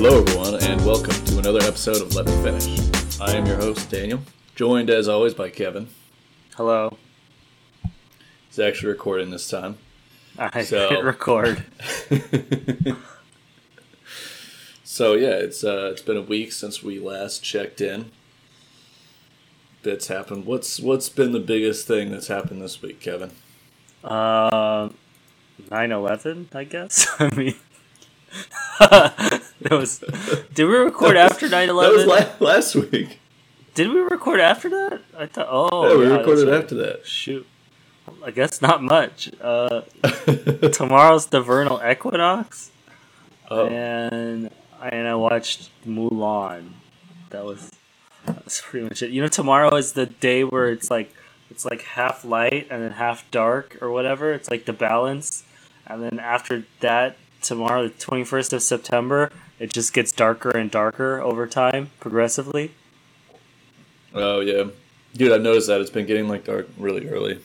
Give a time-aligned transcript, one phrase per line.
[0.00, 3.20] Hello, everyone, and welcome to another episode of Let Me Finish.
[3.20, 4.20] I am your host, Daniel,
[4.54, 5.88] joined as always by Kevin.
[6.56, 6.96] Hello.
[8.46, 9.78] He's actually recording this time.
[10.38, 11.64] I So- hit record.
[14.84, 18.10] So yeah, it's uh, it's been a week since we last checked in.
[19.82, 20.44] Bits happened.
[20.46, 23.30] What's what's been the biggest thing that's happened this week, Kevin?
[24.02, 24.88] Uh,
[25.70, 27.06] 9-11, I guess.
[27.20, 27.54] I mean,
[29.70, 29.98] it was.
[30.54, 31.52] Did we record after 9-11?
[31.52, 33.18] That was la- last week.
[33.74, 35.00] Did we record after that?
[35.16, 35.48] I thought.
[35.50, 36.62] Oh, yeah, we yeah, recorded right.
[36.62, 37.06] after that.
[37.06, 37.46] Shoot.
[38.24, 39.30] I guess not much.
[39.40, 39.82] Uh,
[40.72, 42.70] tomorrow's the vernal equinox,
[43.50, 44.50] oh, and
[44.82, 46.70] and I watched Mulan.
[47.30, 47.70] That was
[48.24, 49.10] that's pretty much it.
[49.10, 51.14] You know, tomorrow is the day where it's like
[51.50, 54.32] it's like half light and then half dark or whatever.
[54.32, 55.44] It's like the balance,
[55.86, 60.70] and then after that, tomorrow, the twenty first of September, it just gets darker and
[60.70, 62.72] darker over time, progressively.
[64.14, 64.64] oh yeah,
[65.14, 65.32] dude.
[65.32, 67.40] I've noticed that it's been getting like dark really early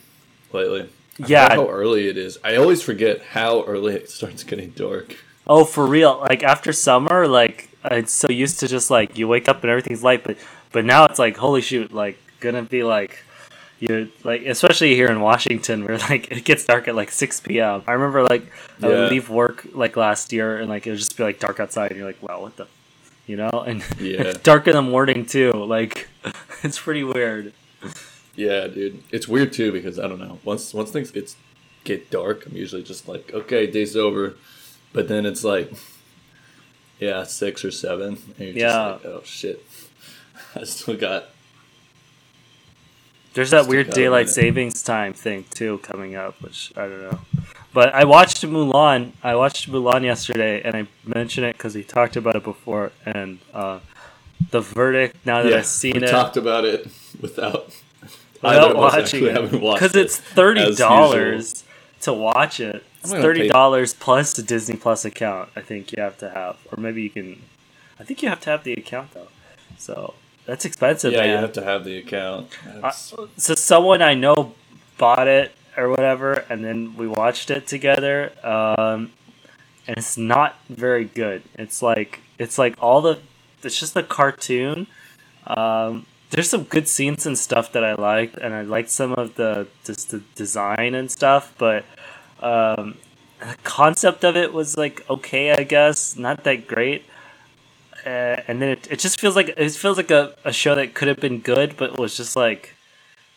[0.52, 0.82] lately.
[1.22, 1.54] I Yeah.
[1.54, 2.38] how early it is.
[2.42, 5.16] I always forget how early it starts getting dark.
[5.46, 6.18] Oh, for real!
[6.20, 10.02] Like after summer, like I'm so used to just like you wake up and everything's
[10.02, 10.36] light, but
[10.72, 13.18] but now it's like holy shoot, like gonna be like
[13.88, 17.82] you like especially here in Washington where like it gets dark at like six p.m.
[17.86, 18.44] I remember like
[18.82, 21.60] I would leave work like last year and like it would just be like dark
[21.60, 22.66] outside and you're like wow what the
[23.26, 24.22] you know and Yeah.
[24.22, 26.08] it's dark in the morning too like
[26.62, 27.52] it's pretty weird.
[28.36, 29.02] Yeah, dude.
[29.12, 30.38] It's weird too because I don't know.
[30.44, 31.34] Once once things get
[31.84, 34.34] get dark, I'm usually just like, okay, day's over.
[34.92, 35.70] But then it's like,
[36.98, 38.92] yeah, six or seven, and you're Yeah.
[38.94, 39.64] just like, oh shit,
[40.56, 41.26] I still got.
[43.34, 47.18] There's that weird daylight savings time thing too coming up, which I don't know.
[47.72, 49.12] But I watched Mulan.
[49.22, 52.92] I watched Mulan yesterday, and I mentioned it because we talked about it before.
[53.04, 53.80] And uh,
[54.50, 56.86] the verdict now that yeah, I've seen we it talked about it
[57.20, 57.74] without.
[58.34, 61.64] without either of us watching it because it, it's thirty dollars
[62.02, 62.84] to watch it.
[63.00, 65.48] It's I'm gonna pay- thirty dollars plus the Disney Plus account.
[65.56, 67.42] I think you have to have, or maybe you can.
[67.98, 69.28] I think you have to have the account though,
[69.76, 70.14] so
[70.46, 71.12] that's expensive.
[71.12, 71.30] Yeah, man.
[71.30, 72.50] you have to have the account.
[72.66, 74.54] That's- so someone I know
[74.98, 78.32] bought it or whatever, and then we watched it together.
[78.42, 79.12] Um,
[79.86, 81.42] and it's not very good.
[81.56, 83.18] It's like it's like all the
[83.62, 84.86] it's just a cartoon.
[85.46, 89.34] Um, there's some good scenes and stuff that I liked, and I liked some of
[89.36, 91.84] the just the design and stuff, but
[92.40, 92.96] um,
[93.40, 97.04] the concept of it was like okay, I guess, not that great.
[98.04, 100.94] Uh, and then it, it just feels like it feels like a, a show that
[100.94, 102.74] could have been good, but was just like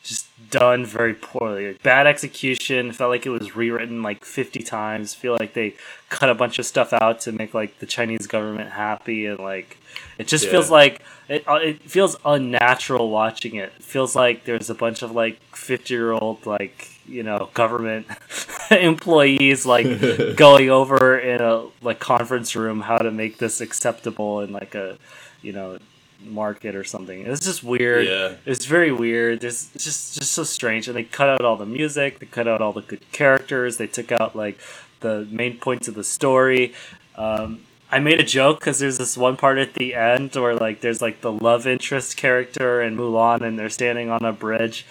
[0.04, 1.68] just done very poorly.
[1.68, 2.92] Like, bad execution.
[2.92, 5.14] Felt like it was rewritten like fifty times.
[5.14, 5.76] Feel like they
[6.10, 9.78] cut a bunch of stuff out to make like the Chinese government happy, and like
[10.18, 11.48] it just feels like it.
[11.48, 13.72] uh, It feels unnatural watching it.
[13.78, 18.08] It feels like there's a bunch of like fifty year old like you know government
[18.72, 19.86] employees like
[20.36, 24.98] going over in a like conference room how to make this acceptable in like a
[25.42, 25.78] you know
[26.24, 27.22] market or something.
[27.22, 28.08] It's just weird.
[28.08, 28.36] Yeah.
[28.46, 29.44] It's very weird.
[29.44, 30.88] It's just just so strange.
[30.88, 32.20] And they cut out all the music.
[32.20, 33.78] They cut out all the good characters.
[33.78, 34.60] They took out like
[35.00, 36.74] the main points of the story.
[37.16, 40.82] Um, I made a joke because there's this one part at the end where like
[40.82, 44.86] there's like the love interest character and Mulan, and they're standing on a bridge,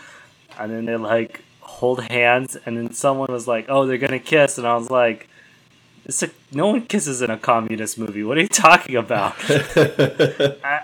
[0.59, 1.43] and then they like
[1.76, 5.28] hold hands, and then someone was like, "Oh, they're gonna kiss," and I was like.
[6.09, 8.22] It's a, no one kisses in a communist movie.
[8.22, 9.34] What are you talking about?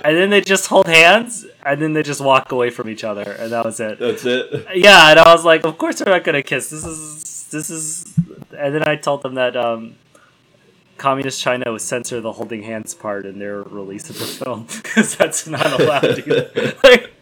[0.04, 3.22] And then they just hold hands, and then they just walk away from each other,
[3.22, 4.00] and that was it.
[4.00, 4.66] That's it.
[4.75, 6.70] Yeah, and I was like, of course they're not gonna kiss.
[6.70, 8.12] This is this is.
[8.59, 9.94] And then I told them that um,
[10.98, 15.16] communist China would censor the holding hands part in their release of the film because
[15.16, 16.19] that's not allowed.
[16.19, 16.74] Either.
[16.84, 17.12] like,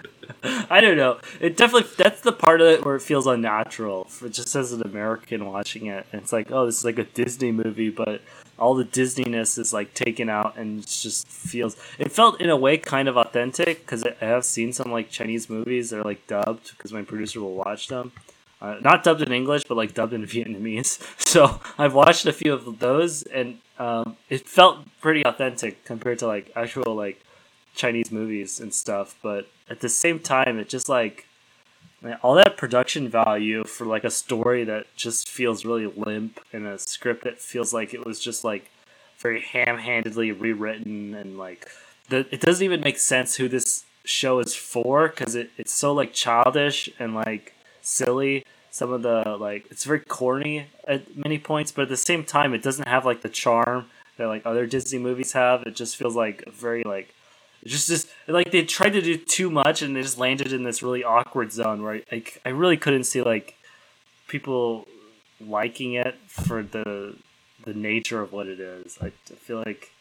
[0.70, 1.18] I don't know.
[1.40, 4.82] It definitely that's the part of it where it feels unnatural for just as an
[4.82, 6.06] American watching it.
[6.12, 8.22] And it's like, oh, this is like a Disney movie, but
[8.58, 11.76] all the Disneyness is like taken out and it just feels.
[11.98, 15.50] It felt in a way kind of authentic because I have seen some like Chinese
[15.50, 18.12] movies that are like dubbed because my producer will watch them.
[18.62, 21.00] Uh, not dubbed in English, but like dubbed in Vietnamese.
[21.30, 26.26] So I've watched a few of those, and um, it felt pretty authentic compared to
[26.26, 27.22] like actual like
[27.74, 29.16] Chinese movies and stuff.
[29.22, 31.26] But at the same time, it just like
[32.22, 36.78] all that production value for like a story that just feels really limp and a
[36.78, 38.70] script that feels like it was just like
[39.18, 41.68] very ham-handedly rewritten and like
[42.08, 45.92] the, it doesn't even make sense who this show is for because it, it's so
[45.92, 51.70] like childish and like silly some of the like it's very corny at many points
[51.70, 53.84] but at the same time it doesn't have like the charm
[54.20, 55.62] that like other Disney movies have.
[55.62, 57.12] It just feels like very like
[57.64, 60.82] just just like they tried to do too much and they just landed in this
[60.82, 63.56] really awkward zone where like I really couldn't see like
[64.28, 64.86] people
[65.40, 67.16] liking it for the
[67.64, 68.98] the nature of what it is.
[69.00, 69.92] I, I feel like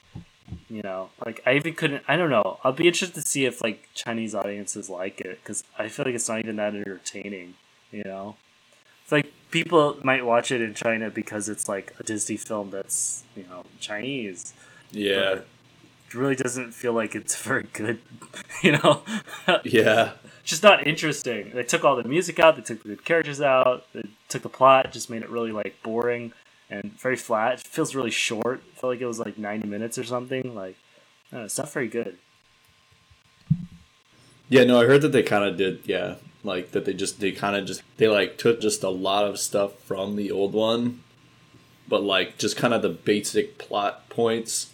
[0.70, 2.60] you know like I even couldn't I don't know.
[2.64, 6.16] I'll be interested to see if like Chinese audiences like it because I feel like
[6.16, 7.56] it's not even that entertaining.
[7.92, 8.38] You know,
[9.04, 13.24] it's like people might watch it in China because it's like a Disney film that's
[13.36, 14.54] you know Chinese.
[14.92, 15.36] Yeah.
[15.36, 15.48] But
[16.14, 18.00] really doesn't feel like it's very good.
[18.64, 19.04] you know.
[19.64, 20.14] Yeah.
[20.44, 21.52] Just not interesting.
[21.54, 22.56] They took all the music out.
[22.56, 23.86] They took the good characters out.
[23.94, 24.92] They took the plot.
[24.92, 26.34] Just made it really like boring
[26.72, 27.60] and very flat.
[27.60, 28.62] It feels really short.
[28.72, 30.56] I felt like it was like ninety minutes or something.
[30.56, 30.76] Like,
[31.32, 32.18] know, it's not very good.
[34.48, 35.82] Yeah, no, I heard that they kind of did.
[35.86, 39.26] Yeah, like that they just they kind of just they like took just a lot
[39.26, 41.04] of stuff from the old one,
[41.88, 44.74] but like just kind of the basic plot points,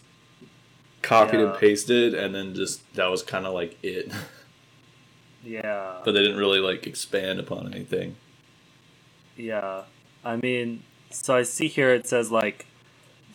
[1.05, 1.51] copied Yeah.
[1.51, 4.11] and pasted, and then just that was kind of like it.
[5.47, 6.01] Yeah.
[6.03, 8.15] but they didn't really like expand upon anything.
[9.37, 9.83] Yeah.
[10.23, 10.81] I mean,
[11.11, 12.65] so I see here it says like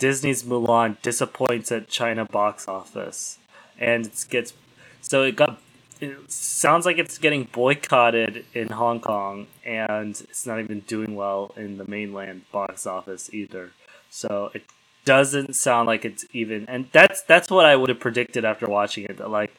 [0.01, 3.39] Disney's Mulan disappoints at China box office.
[3.79, 4.53] And it gets
[5.01, 5.61] so it got
[6.01, 11.53] it sounds like it's getting boycotted in Hong Kong and it's not even doing well
[11.57, 13.71] in the mainland box office either.
[14.11, 14.65] So it
[15.11, 19.03] doesn't sound like it's even and that's that's what I would have predicted after watching
[19.07, 19.53] it that like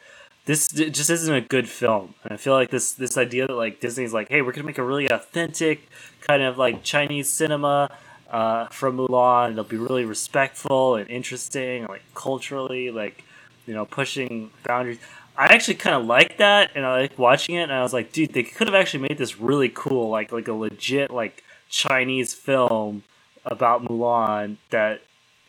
[0.45, 2.15] this just isn't a good film.
[2.23, 4.77] And I feel like this this idea that like Disney's like, hey, we're gonna make
[4.77, 5.89] a really authentic
[6.21, 7.91] kind of like Chinese cinema
[8.29, 9.51] uh, from Mulan.
[9.51, 13.25] It'll be really respectful and interesting, like culturally, like
[13.67, 14.99] you know, pushing boundaries.
[15.37, 17.63] I actually kind of like that, and I like watching it.
[17.63, 20.47] And I was like, dude, they could have actually made this really cool, like like
[20.47, 23.03] a legit like Chinese film
[23.43, 25.01] about Mulan that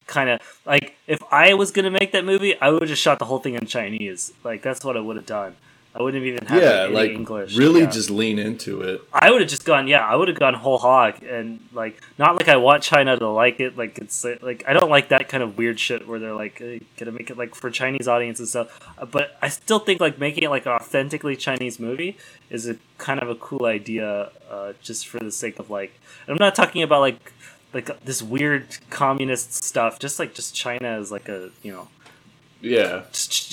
[0.06, 3.18] kind of like if I was gonna make that movie, I would have just shot
[3.18, 4.32] the whole thing in Chinese.
[4.44, 5.56] Like that's what I would have done.
[5.94, 7.54] I wouldn't have even had yeah, like English.
[7.54, 7.90] really Yeah.
[7.90, 9.02] just lean into it.
[9.12, 12.32] I would have just gone, yeah, I would have gone whole hog and like not
[12.38, 15.42] like I want China to like it, like it's like I don't like that kind
[15.42, 18.66] of weird shit where they're like hey, gonna make it like for Chinese audiences and
[18.68, 18.94] stuff.
[18.98, 22.16] Uh, But I still think like making it like an authentically Chinese movie
[22.48, 25.92] is a kind of a cool idea, uh, just for the sake of like.
[26.26, 27.34] And I'm not talking about like
[27.74, 29.98] like this weird communist stuff.
[29.98, 31.88] Just like just China is like a you know
[32.60, 33.04] Yeah,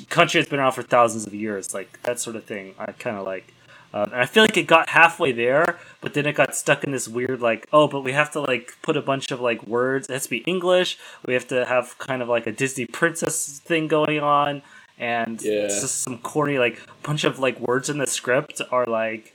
[0.10, 2.76] country that's been around for thousands of years, like that sort of thing.
[2.78, 3.54] I kind of like,
[3.94, 6.92] um, and I feel like it got halfway there, but then it got stuck in
[6.92, 10.08] this weird like, oh, but we have to like put a bunch of like words.
[10.10, 10.98] It has to be English.
[11.26, 14.62] We have to have kind of like a Disney princess thing going on,
[15.00, 15.64] and Yeah.
[15.64, 19.34] it's just some corny like bunch of like words in the script are like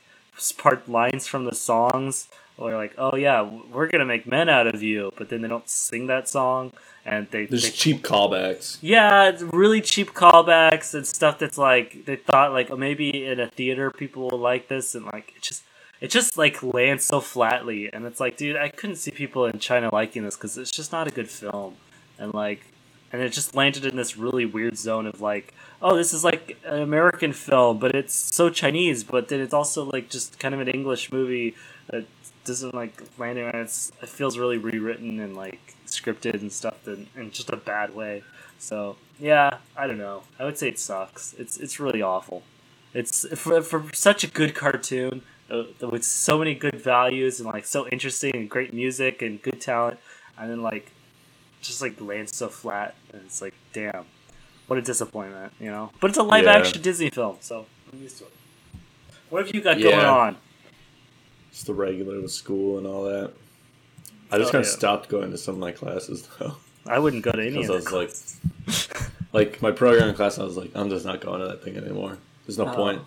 [0.58, 2.28] part lines from the songs.
[2.56, 5.68] Or like, oh yeah, we're gonna make men out of you, but then they don't
[5.68, 6.72] sing that song,
[7.04, 8.78] and they there's they cheap callbacks.
[8.80, 13.40] yeah, it's really cheap callbacks and stuff that's like they thought like oh, maybe in
[13.40, 15.64] a theater people will like this and like it just
[16.00, 17.92] it just like lands so flatly.
[17.92, 20.92] And it's like dude I couldn't see people in China liking this because it's just
[20.92, 21.76] not a good film.
[22.18, 22.60] And like
[23.12, 26.58] and it just landed in this really weird zone of like oh this is like
[26.64, 30.60] an American film but it's so Chinese but then it's also like just kind of
[30.60, 31.54] an English movie
[31.90, 32.04] that
[32.44, 37.06] doesn't like land in it's it feels really rewritten and like scripted and stuff in,
[37.16, 38.22] in just a bad way.
[38.58, 40.22] So yeah I don't know.
[40.38, 41.34] I would say it sucks.
[41.34, 42.42] It's it's really awful.
[42.92, 47.64] It's for, for such a good cartoon uh, with so many good values and like
[47.66, 49.98] so interesting and great music and good talent
[50.38, 50.92] and then like
[51.60, 54.04] just like lands so flat and it's like damn
[54.66, 55.90] what a disappointment you know?
[56.00, 56.52] But it's a live Yeah.
[56.52, 58.32] action disney film so i'm used to it.
[59.30, 60.36] What have you got going on
[61.54, 63.30] Just the regular with school and all that.
[64.30, 64.76] I just Oh, kind of yeah.
[64.76, 66.56] stopped going to some of my classes though.
[66.86, 67.74] i wouldn't go to any of Because I
[68.66, 71.62] was like, like my programming class, I was like, I'm just not going to that
[71.62, 72.18] thing anymore.
[72.44, 72.74] There's no Oh.
[72.74, 73.02] point.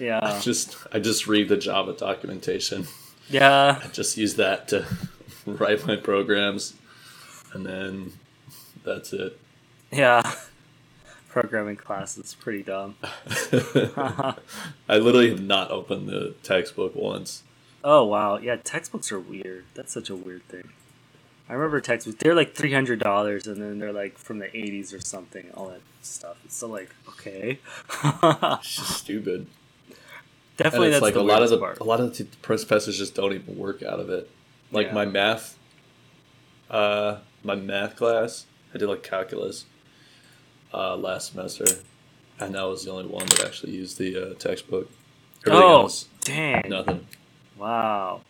[0.00, 2.86] yeah I just I just read the Java documentation.
[3.30, 4.84] yeah I just use that to
[5.46, 6.74] write my programs,
[7.52, 8.12] and then
[8.84, 9.38] that's it.
[9.92, 10.34] yeah
[11.28, 12.94] programming class is pretty dumb
[13.86, 14.34] I
[14.98, 17.42] literally have not opened the textbook once.
[17.84, 19.64] Oh wow, yeah, textbooks are weird.
[19.74, 20.70] That's such a weird thing.
[21.48, 24.92] I remember textbooks; they're like three hundred dollars, and then they're like from the eighties
[24.94, 25.50] or something.
[25.54, 26.36] All that stuff.
[26.44, 27.58] It's so like okay,
[28.04, 29.46] It's just stupid.
[30.56, 32.24] definitely and it's that's like the a lot of the weirdest a lot of the
[32.42, 34.30] professors just don't even work out of it.
[34.70, 34.94] Like Yeah.
[34.94, 35.58] my math,
[36.70, 39.64] uh, my math class, I did like calculus,
[40.72, 41.66] uh, last semester,
[42.38, 44.88] and that was the only one that actually used the uh, textbook.
[45.46, 46.62] Everything Oh else, dang!
[46.68, 47.06] nothing.
[47.62, 48.22] Wow.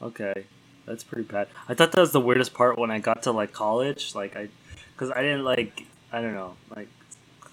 [0.00, 0.44] Okay,
[0.86, 1.48] that's pretty bad.
[1.68, 4.14] I thought that was the weirdest part when I got to like college.
[4.14, 4.48] Like I,
[4.92, 6.88] because I didn't like I don't know like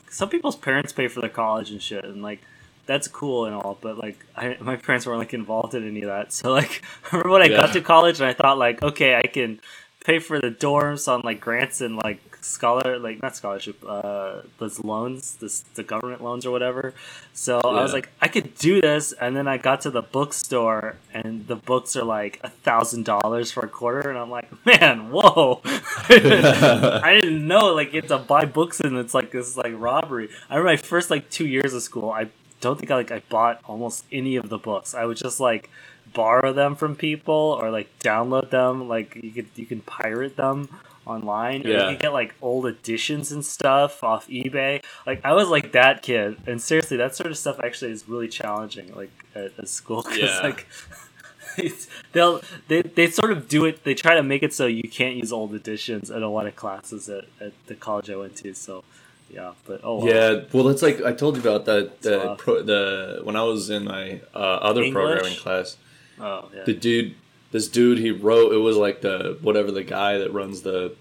[0.09, 2.41] some people's parents pay for their college and shit, and like
[2.85, 6.07] that's cool and all, but like I, my parents weren't like involved in any of
[6.07, 6.33] that.
[6.33, 7.57] So like I remember when I Yeah.
[7.61, 9.59] got to college and I thought like okay I can
[10.03, 14.83] pay for the dorms on like grants and like scholar like not scholarship uh those
[14.83, 16.93] loans this the government loans or whatever.
[17.33, 20.97] So i was like i could do this and then i got to the bookstore
[21.13, 25.11] and the books are like a thousand dollars for a quarter and i'm like man
[25.11, 25.61] whoa.
[25.65, 29.73] I didn't know like you have to buy books and it's like this is like
[29.77, 30.29] robbery.
[30.49, 32.29] I remember my first like two years of school i
[32.59, 34.93] don't think i like i bought almost any of the books.
[34.93, 35.69] I was just like
[36.13, 40.67] borrow them from people or like download them like you could you can pirate them
[41.05, 41.69] online Yeah.
[41.71, 46.01] you can get like old editions and stuff off ebay like i was like that
[46.03, 50.03] kid and seriously that sort of stuff actually is really challenging like at, at school
[50.07, 50.39] 'cause, Yeah.
[50.43, 50.67] like
[52.13, 55.15] they'll they, they sort of do it they try to make it so you can't
[55.15, 58.53] use old editions in a lot of classes at, at the college i went to
[58.53, 58.83] so
[59.29, 60.07] yeah but oh well.
[60.07, 62.01] Yeah, well, it's like I told you about that.
[62.01, 64.37] The, pro, the when I was in my uh,
[64.69, 64.93] other English?
[64.93, 65.77] programming class,
[66.21, 67.15] oh yeah the dude,
[67.51, 68.53] this dude, he wrote.
[68.53, 70.95] It was like the whatever the guy that runs the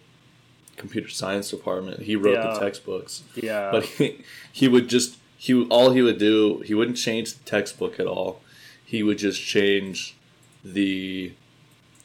[0.76, 2.00] computer science department.
[2.02, 2.54] He wrote Yeah.
[2.54, 6.96] the textbooks, yeah but he, he would just he all he would do he wouldn't
[6.96, 8.40] change the textbook at all.
[8.84, 10.16] He would just change
[10.64, 11.32] the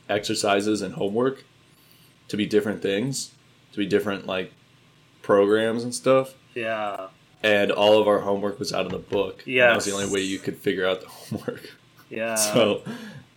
[0.07, 1.43] exercises and homework
[2.27, 3.31] to be different things,
[3.71, 4.51] to be different like
[5.21, 7.07] programs and stuff yeah
[7.41, 9.43] and all of our homework was out of the book.
[9.45, 9.67] Yeah.
[9.69, 11.71] that was the only way you could figure out the homework.
[12.15, 12.81] Yeah so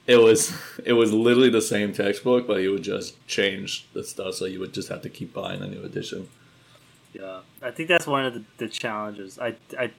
[0.08, 0.54] it was
[0.84, 4.58] it was literally the same textbook, but he would just change the stuff, so you
[4.58, 6.28] would just have to keep buying a new edition.
[7.12, 9.38] Yeah, I think that's one of the, the challenges.
[9.38, 9.90] I, I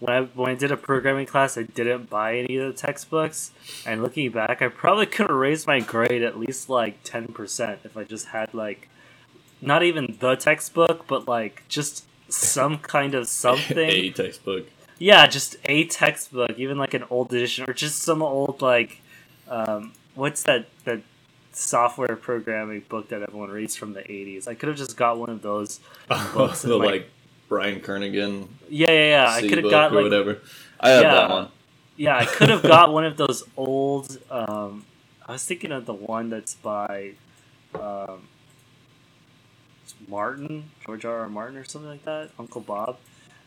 [0.00, 3.52] when I when I did a programming class, I didn't buy any of the textbooks,
[3.84, 7.80] and looking back, I probably could have raised my grade at least like ten percent
[7.84, 8.88] if I just had like
[9.60, 13.78] not even the textbook, but like just some kind of something.
[13.78, 14.66] a textbook.
[14.98, 19.00] Yeah, just a textbook, even like an old edition, or just some old like,
[19.48, 21.02] um, what's that that
[21.52, 24.48] software programming book that everyone reads from the '80s?
[24.48, 25.80] I could have just got one of those
[26.34, 26.62] books.
[26.62, 27.10] the and, like
[27.48, 29.30] Brian Kernighan yeah, yeah, yeah.
[29.30, 30.38] I could have got like, whatever.
[30.80, 31.14] I have Yeah.
[31.14, 31.48] that one.
[31.96, 34.18] yeah, I could have got one of those old.
[34.30, 34.84] Um,
[35.26, 37.12] I was thinking of the one that's by
[37.74, 38.22] um,
[40.08, 41.20] Martin, George R.
[41.20, 41.28] R.
[41.28, 42.96] Martin, or something like that, Uncle Bob.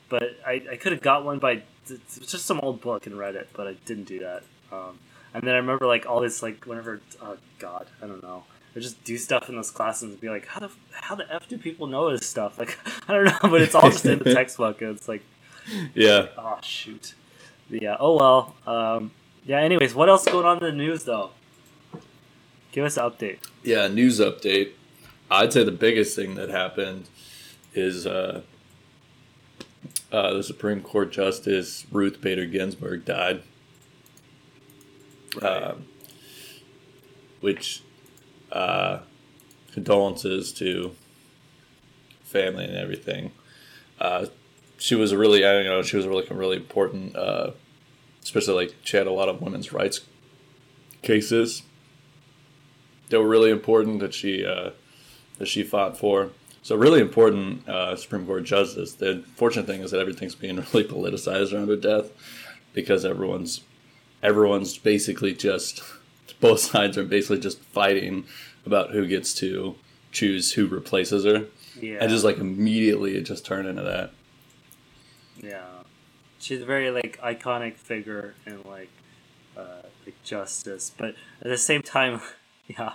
[0.10, 3.50] But I, I could have got one by just some old book and read it,
[3.54, 4.44] but I didn't do that.
[4.72, 5.00] Um,
[5.34, 8.44] and then I remember like all this like whenever oh god I don't know
[8.76, 11.48] I just do stuff in those classes and be like how the how the f
[11.48, 14.34] do people know this stuff like I don't know but it's all just in the
[14.34, 15.24] textbook and it's like
[15.94, 16.28] Yeah.
[16.38, 17.14] Oh shoot.
[17.70, 17.98] Yeah.
[18.00, 18.56] Oh well.
[18.66, 19.12] Um,
[19.46, 19.60] yeah.
[19.60, 21.32] Anyways, what else going on in the news though?
[22.72, 23.40] Give us an update.
[23.64, 24.72] Yeah, news update.
[25.32, 27.08] I'd say the biggest thing that happened
[27.74, 28.42] is uh,
[30.12, 33.44] uh, the Supreme Court Justice Ruth Bader Ginsburg died.
[35.42, 35.86] Um,
[37.40, 37.84] which
[38.52, 39.00] uh,
[39.72, 40.96] condolences to
[42.24, 43.32] family and everything.
[44.00, 44.28] Uh,
[44.78, 47.52] she was a really, I don't know, she was a really, really important, uh,
[48.24, 50.02] especially like she had a lot of women's rights
[51.02, 51.64] cases
[53.10, 54.72] that were really important that she uh,
[55.38, 56.32] that she fought for.
[56.62, 58.94] So really important uh, Supreme Court justice.
[58.94, 62.12] The unfortunate thing is that everything's being really politicized around her death
[62.74, 63.62] because everyone's
[64.22, 65.82] everyone's basically just
[66.40, 68.26] both sides are basically just fighting
[68.66, 69.76] about who gets to
[70.12, 71.46] choose who replaces her.
[71.80, 72.00] Yeah.
[72.02, 74.12] And just like immediately it just turned into that.
[75.42, 75.66] yeah.
[76.40, 78.90] She's a very like iconic figure in like
[79.58, 82.22] uh, like justice, but at the same time,
[82.68, 82.94] yeah,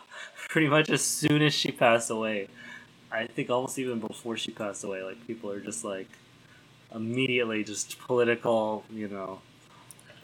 [0.49, 2.49] pretty much as soon as she passed away,
[3.15, 6.09] I think almost even before she passed away, like people are just like
[6.95, 9.41] immediately just political, you know.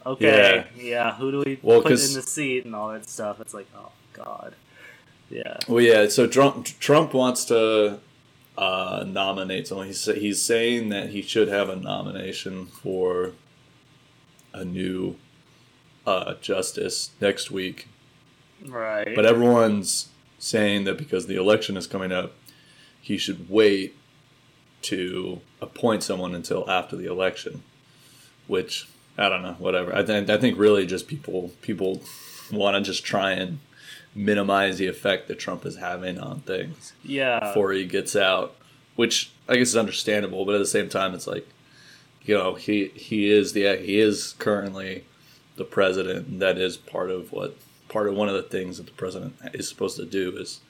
[0.05, 3.39] Okay, yeah, who do we Well, put in the seat and all that stuff?
[3.39, 4.55] It's like, oh god,
[5.29, 6.07] yeah, Well, yeah.
[6.07, 7.99] So Trump Trump wants to
[8.57, 9.87] uh, nominate someone.
[9.87, 13.33] He's he's saying that he should have a nomination for
[14.53, 15.17] a new
[16.05, 17.87] uh, justice next week.
[18.67, 19.15] right.
[19.15, 22.33] But everyone's saying that because the election is coming up,
[23.01, 23.95] he should wait
[24.83, 27.63] to appoint someone until after the election.
[28.47, 29.55] Which I don't know.
[29.59, 29.95] Whatever.
[29.95, 32.01] I think I think really just people people
[32.51, 33.59] want to just try and
[34.13, 38.55] minimize the effect that Trump is having on things yeah, before he gets out,
[38.95, 40.45] which I guess is understandable.
[40.45, 41.47] But at the same time, it's like,
[42.23, 45.05] you know, he he is the he is currently
[45.55, 47.55] the president, and that is part of what
[47.89, 50.61] part of one of the things that the president is supposed to do is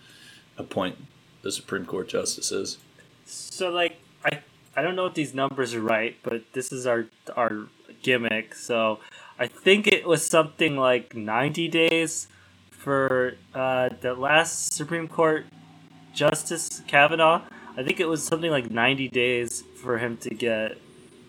[0.58, 0.98] appoint
[1.42, 2.78] the Supreme Court justices.
[3.26, 4.40] So like I
[4.76, 7.68] I don't know if these numbers are right, but this is our our
[8.02, 8.56] gimmick.
[8.56, 9.00] So
[9.40, 12.28] I think it was something like 90 days
[12.70, 15.46] for uh, the last Supreme Court
[16.14, 17.42] Justice Kavanaugh.
[17.78, 20.78] I think it was something like 90 days for him to get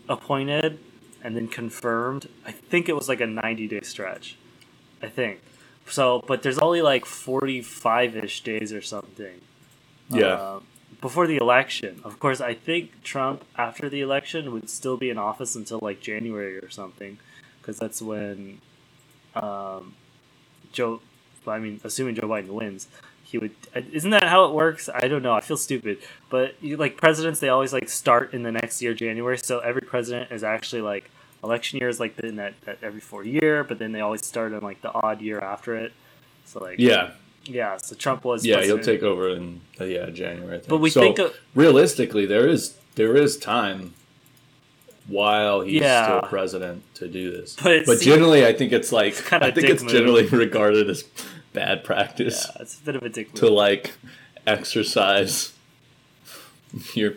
[0.08, 0.78] appointed
[1.22, 2.28] and then confirmed.
[2.44, 4.36] I think it was like a 90 day stretch.
[5.02, 5.40] I think.
[5.86, 9.40] So, but there's only like 45 ish days or something.
[10.14, 10.26] Yeah.
[10.34, 10.60] Uh,
[11.00, 12.00] before the election.
[12.04, 16.00] Of course, I think Trump, after the election, would still be in office until like
[16.00, 17.18] January or something.
[17.60, 18.60] Because that's when
[19.34, 19.94] um,
[20.72, 21.00] Joe,
[21.46, 22.88] I mean, assuming Joe Biden wins,
[23.24, 23.52] he would.
[23.74, 24.88] Isn't that how it works?
[24.92, 25.32] I don't know.
[25.32, 25.98] I feel stupid.
[26.30, 29.38] But you, like presidents, they always like start in the next year, January.
[29.38, 31.10] So every president is actually like
[31.42, 34.52] election year is like in that, that every four year, but then they always start
[34.52, 35.92] in like the odd year after it.
[36.44, 37.12] So like Yeah.
[37.44, 37.76] Yeah.
[37.76, 40.56] So Trump was Yeah, he'll take over in uh, yeah January.
[40.56, 40.68] I think.
[40.68, 43.94] But we so think of- realistically, there is there is time
[45.08, 46.04] while he's Yeah.
[46.18, 47.56] still president to do this.
[47.62, 49.92] But But generally, I think it's like kinda I think it's move.
[49.92, 51.04] generally regarded as
[51.52, 53.52] bad practice Yeah, it's a bit of a dick to move.
[53.52, 53.92] like
[54.46, 55.52] exercise
[56.94, 57.14] your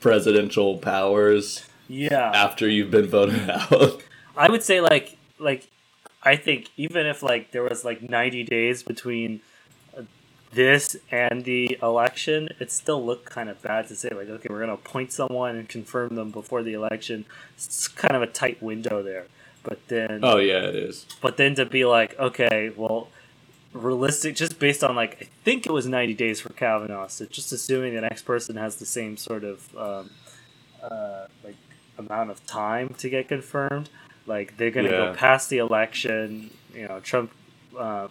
[0.00, 2.30] presidential powers Yeah.
[2.34, 4.02] after you've been voted out.
[4.36, 5.68] I would say like like
[6.22, 9.40] I think even if like there was like 90 days between
[9.96, 10.02] uh,
[10.52, 14.64] this and the election, it still looked kind of bad to say like okay, we're
[14.64, 17.24] going to appoint someone and confirm them before the election.
[17.54, 19.26] It's kind of a tight window there.
[19.62, 21.06] But then oh yeah, it is.
[21.20, 23.08] but then to be like okay, well
[23.72, 27.52] realistic just based on like I think it was 90 days for Kavanaugh, so just
[27.52, 30.10] assuming the next person has the same sort of um,
[30.82, 31.56] uh, like
[31.98, 33.88] amount of time to get confirmed.
[34.26, 34.96] Like they're gonna Yeah.
[35.12, 36.50] go past the election.
[36.74, 37.32] You know, Trump
[37.78, 38.08] uh,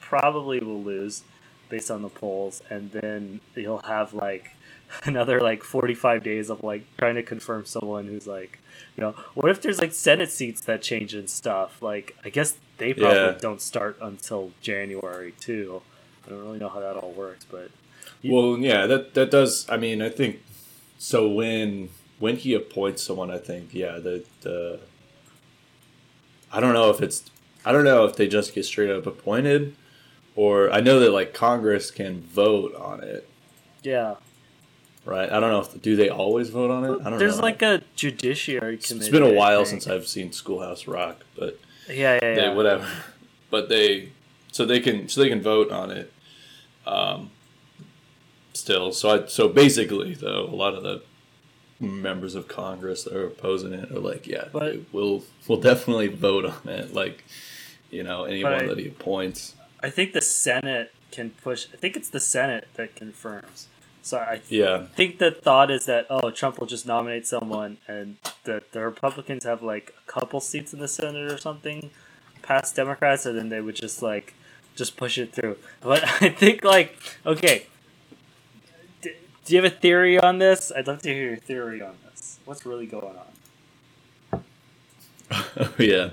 [0.00, 1.22] probably will lose
[1.68, 4.50] based on the polls, and then he'll have like
[5.04, 8.58] another like forty five days of like trying to confirm someone who's like,
[8.96, 11.80] you know, what if there's like Senate seats that change and stuff?
[11.82, 13.38] Like, I guess they probably Yeah.
[13.40, 15.82] don't start until January too.
[16.26, 17.70] I don't really know how that all works, but
[18.24, 19.66] Well, yeah, that that does.
[19.68, 20.42] I mean, I think
[20.98, 21.28] so.
[21.28, 24.80] When when he appoints someone, I think yeah, the the.
[26.52, 27.24] I don't know if it's.
[27.64, 29.74] I don't know if they just get straight up appointed,
[30.36, 33.28] or I know that like Congress can vote on it,
[33.82, 34.16] yeah,
[35.04, 35.30] right?
[35.30, 36.88] I don't know if do they always vote on it.
[36.88, 37.18] I don't know.
[37.18, 37.42] there's know.
[37.42, 39.06] like a judiciary committee.
[39.06, 42.54] It's been a while since I've seen Schoolhouse Rock, but Yeah, yeah, they yeah.
[42.54, 42.86] whatever.
[43.50, 44.12] But they
[44.50, 46.10] so they can so they can vote on it.
[46.86, 47.30] Um,
[48.54, 51.02] still, so I so basically though a lot of the
[51.82, 56.44] members of Congress that are opposing it are like, yeah, But- we'll we'll definitely vote
[56.46, 56.94] on it.
[56.94, 57.24] Like,
[57.90, 59.54] you know, anyone I- that he appoints.
[59.82, 61.66] I think the Senate can push.
[61.72, 63.66] I think it's the Senate that confirms.
[64.04, 68.16] So I Yeah, think the thought is that oh, Trump will just nominate someone, and
[68.44, 71.90] the the Republicans have like a couple seats in the Senate or something,
[72.42, 74.34] past Democrats, and then they would just like
[74.74, 75.56] just push it through.
[75.80, 77.66] But I think like okay,
[79.44, 80.70] do you have a theory on this?
[80.74, 82.38] I'd love to hear your theory on this.
[82.44, 84.44] What's really going on?
[85.78, 86.10] yeah.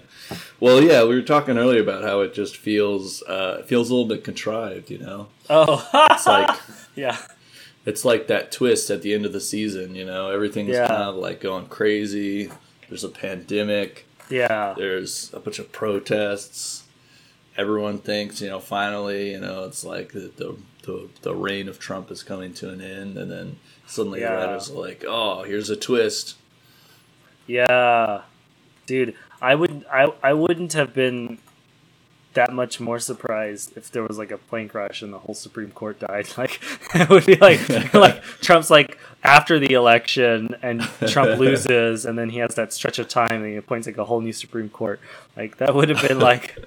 [0.59, 3.93] Well, yeah, we were talking earlier about how it just feels uh, it feels a
[3.93, 4.89] little bit contrived.
[4.89, 6.57] You know, Oh, it's like.
[6.95, 7.17] yeah,
[7.85, 10.87] it's like that twist at the end of the season, you know, everything's Yeah.
[10.87, 12.51] kind of like going crazy.
[12.87, 16.83] There's a pandemic, yeah, there's a bunch of protests.
[17.57, 20.55] Everyone thinks, you know, finally, you know, it's like the the,
[20.89, 24.31] the, the reign of Trump is coming to an end, and then suddenly Yeah.
[24.31, 26.35] the writers are like, oh, here's a twist.
[27.47, 28.21] Yeah,
[28.85, 31.39] dude, I would I I wouldn't have been
[32.35, 35.71] that much more surprised if there was like a plane crash and the whole Supreme
[35.71, 36.27] Court died.
[36.37, 36.61] Like
[36.93, 42.29] it would be like like Trump's like after the election and Trump loses and then
[42.29, 44.99] he has that stretch of time and he appoints like a whole new Supreme Court.
[45.35, 46.57] Like that would have been like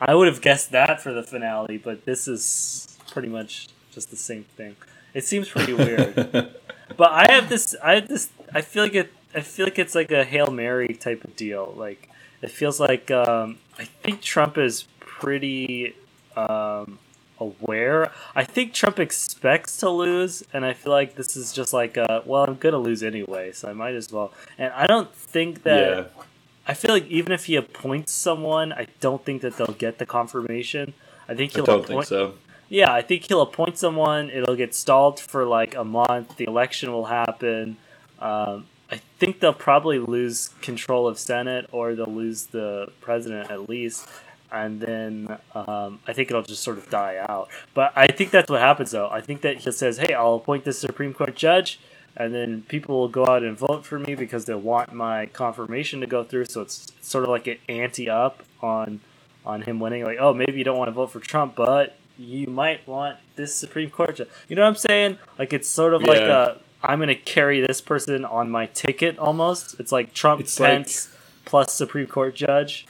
[0.00, 4.16] I would have guessed that for the finale, but this is pretty much just the
[4.16, 4.76] same thing.
[5.12, 6.54] It seems pretty weird.
[6.96, 7.76] But I have this.
[7.84, 8.30] I have this.
[8.54, 9.12] I feel like it.
[9.34, 11.74] I feel like it's like a hail mary type of deal.
[11.76, 12.08] Like
[12.40, 15.94] it feels like um, I think Trump is pretty
[16.34, 16.98] um,
[17.38, 18.10] aware.
[18.34, 22.22] I think Trump expects to lose, and I feel like this is just like a,
[22.24, 24.32] well, I'm gonna lose anyway, so I might as well.
[24.56, 25.90] And I don't think that.
[25.90, 26.22] yeah,
[26.66, 30.06] I feel like even if he appoints someone, I don't think that they'll get the
[30.06, 30.94] confirmation.
[31.28, 32.06] I think he'll don't appoint.
[32.08, 32.34] think so.
[32.68, 34.30] Yeah, I think he'll appoint someone.
[34.30, 36.36] It'll get stalled for like a month.
[36.36, 37.78] The election will happen.
[38.18, 43.68] Um, I think they'll probably lose control of Senate, or they'll lose the president at
[43.68, 44.08] least.
[44.50, 47.48] and then um, I think it'll just sort of die out.
[47.74, 49.08] But I think that's what happens, though.
[49.10, 51.80] I think that he says, "Hey, I'll appoint this Supreme Court judge."
[52.16, 56.00] And then people will go out and vote for me because they want my confirmation
[56.00, 56.46] to go through.
[56.46, 59.00] So it's sort of like an ante up on
[59.46, 60.04] on him winning.
[60.04, 63.54] Like, oh, maybe you don't want to vote for Trump, but you might want this
[63.54, 64.28] Supreme Court judge.
[64.48, 65.18] You know what I'm saying?
[65.38, 66.54] Like it's sort of like Yeah.
[66.54, 69.78] a I'm gonna carry this person on my ticket almost.
[69.80, 71.08] It's like Trump, It's like- Pence
[71.44, 72.86] plus Supreme Court judge.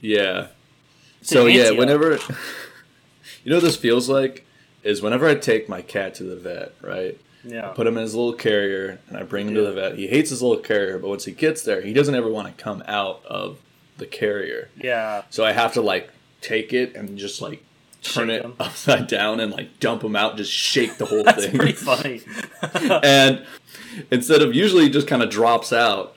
[0.00, 0.48] Yeah.
[1.20, 2.12] It's So yeah, whenever
[3.44, 4.44] you know what this feels like
[4.82, 7.18] is whenever I take my cat to the vet, right?
[7.44, 7.68] Yeah.
[7.68, 9.96] Put him in his little carrier and I bring him to the vet.
[9.96, 12.62] He hates his little carrier, but once he gets there, he doesn't ever want to
[12.62, 13.58] come out of
[13.98, 14.70] the carrier.
[14.76, 15.22] Yeah.
[15.30, 17.62] So I have to like take it and just like
[18.04, 18.54] turn Shake it him.
[18.60, 21.56] upside down and like dump them out, just shake the whole That's thing.
[21.56, 22.20] pretty funny.
[23.02, 23.44] and
[24.10, 26.16] instead of usually just kind of drops out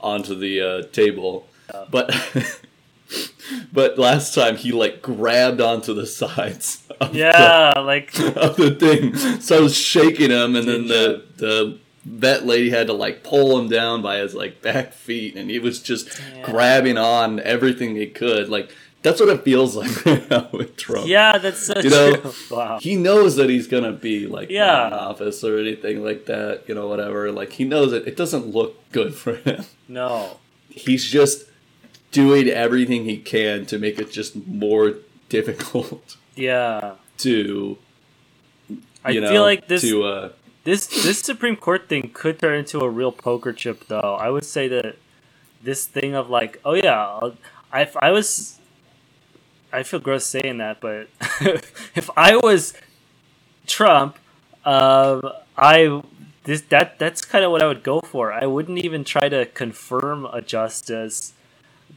[0.00, 1.46] onto the uh, table,
[1.90, 2.12] but
[3.72, 6.82] but last time he like grabbed onto the sides.
[7.00, 11.24] Of yeah, like the, of the thing, so I was shaking him, and then the
[11.36, 15.50] the vet lady had to like pull him down by his like back feet, and
[15.50, 16.42] he was just Yeah.
[16.42, 18.48] grabbing on everything he could.
[18.48, 20.04] Like that's what it feels like
[20.52, 21.06] with Trump.
[21.06, 22.32] yeah, that's so You know, true.
[22.56, 22.78] Wow.
[22.80, 24.86] He knows that he's gonna be like Yeah.
[24.88, 27.30] in office or anything like that, you know, whatever.
[27.32, 28.06] Like he knows it.
[28.08, 29.64] It doesn't look good for him.
[29.88, 30.38] No.
[30.68, 31.46] He's just
[32.12, 34.94] doing everything he can to make it just more
[35.28, 36.94] difficult Yeah.
[37.18, 37.78] to.
[39.04, 40.28] I know, feel like this to uh,
[40.64, 44.16] this this Supreme Court thing could turn into a real poker chip, though.
[44.18, 44.96] I would say that
[45.62, 47.30] this thing of like, oh yeah,
[47.72, 48.58] if I was,
[49.76, 51.08] I feel gross saying that, but
[51.94, 52.72] if I was
[53.66, 54.16] Trump,
[54.64, 55.20] um,
[55.54, 56.02] I
[56.44, 58.32] this that that's kind of what I would go for.
[58.32, 61.34] I wouldn't even try to confirm a justice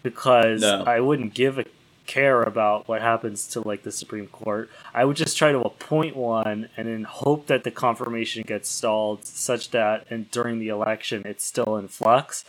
[0.04, 0.84] because No.
[0.86, 1.64] I wouldn't give a
[2.06, 4.70] care about what happens to like the Supreme Court.
[4.94, 9.24] I would just try to appoint one and then hope that the confirmation gets stalled
[9.24, 12.44] such that and during the election it's still in flux.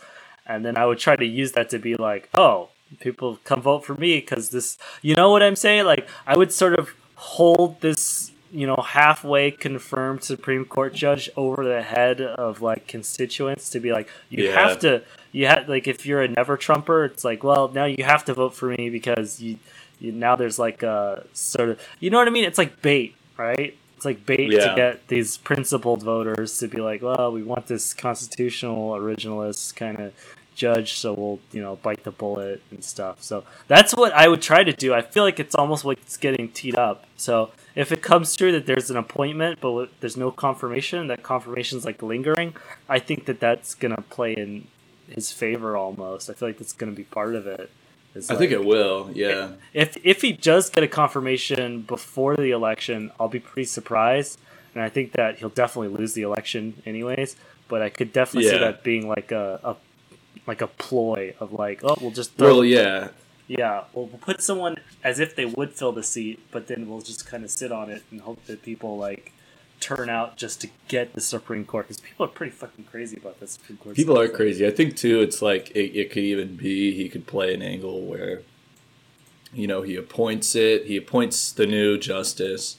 [0.45, 3.85] And then I would try to use that to be like, oh, people come vote
[3.85, 5.85] for me because this, you know what I'm saying?
[5.85, 11.63] Like, I would sort of hold this, you know, halfway confirmed Supreme Court judge over
[11.63, 14.67] the head of like constituents to be like, you Yeah.
[14.67, 18.03] have to, you have, like, if you're a never Trumper, it's like, well, now you
[18.03, 19.57] have to vote for me because you,
[19.99, 22.43] you now there's like a sort of, you know what I mean?
[22.43, 23.77] It's like bait, right?
[23.95, 27.93] It's like bait to get these principled voters to be like, well, we want this
[27.93, 30.13] constitutional originalist kind of
[30.61, 33.23] judge, so we'll, you know, bite the bullet and stuff.
[33.23, 34.93] So that's what I would try to do.
[34.93, 37.05] I feel like it's almost like it's getting teed up.
[37.17, 41.83] So if it comes true that there's an appointment, but there's no confirmation, that confirmation's
[41.83, 42.53] like lingering,
[42.87, 44.67] I think that that's gonna play in
[45.09, 46.29] his favor almost.
[46.29, 47.71] I feel like that's gonna be part of it.
[48.13, 49.09] It's I think it will.
[49.13, 49.53] Yeah.
[49.73, 54.37] if if he does get a confirmation before the election, I'll be pretty surprised,
[54.75, 57.35] and I think that he'll definitely lose the election anyways.
[57.67, 59.75] But I could definitely see that being like a, a
[60.47, 63.09] like a ploy of like, oh, we'll just throw, Well, yeah.
[63.47, 67.01] yeah, we'll, we'll put someone as if they would fill the seat, but then we'll
[67.01, 69.33] just kind of sit on it and hope that people like
[69.79, 73.39] turn out just to get the Supreme Court because people are pretty fucking crazy about
[73.39, 73.95] this Supreme Court.
[73.95, 74.65] People are crazy.
[74.65, 75.21] I think too.
[75.21, 78.41] It's like it, it could even be he could play an angle where,
[79.53, 80.85] you know, he appoints it.
[80.85, 82.77] He appoints the new justice,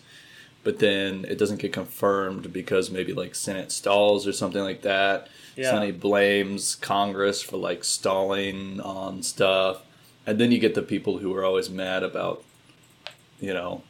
[0.65, 5.29] but then it doesn't get confirmed because maybe like Senate stalls or something like that.
[5.57, 5.71] Yeah.
[5.73, 9.83] So he blames Congress for like stalling on stuff,
[10.27, 12.43] and then you get the people who are always mad about,
[13.41, 13.83] you know,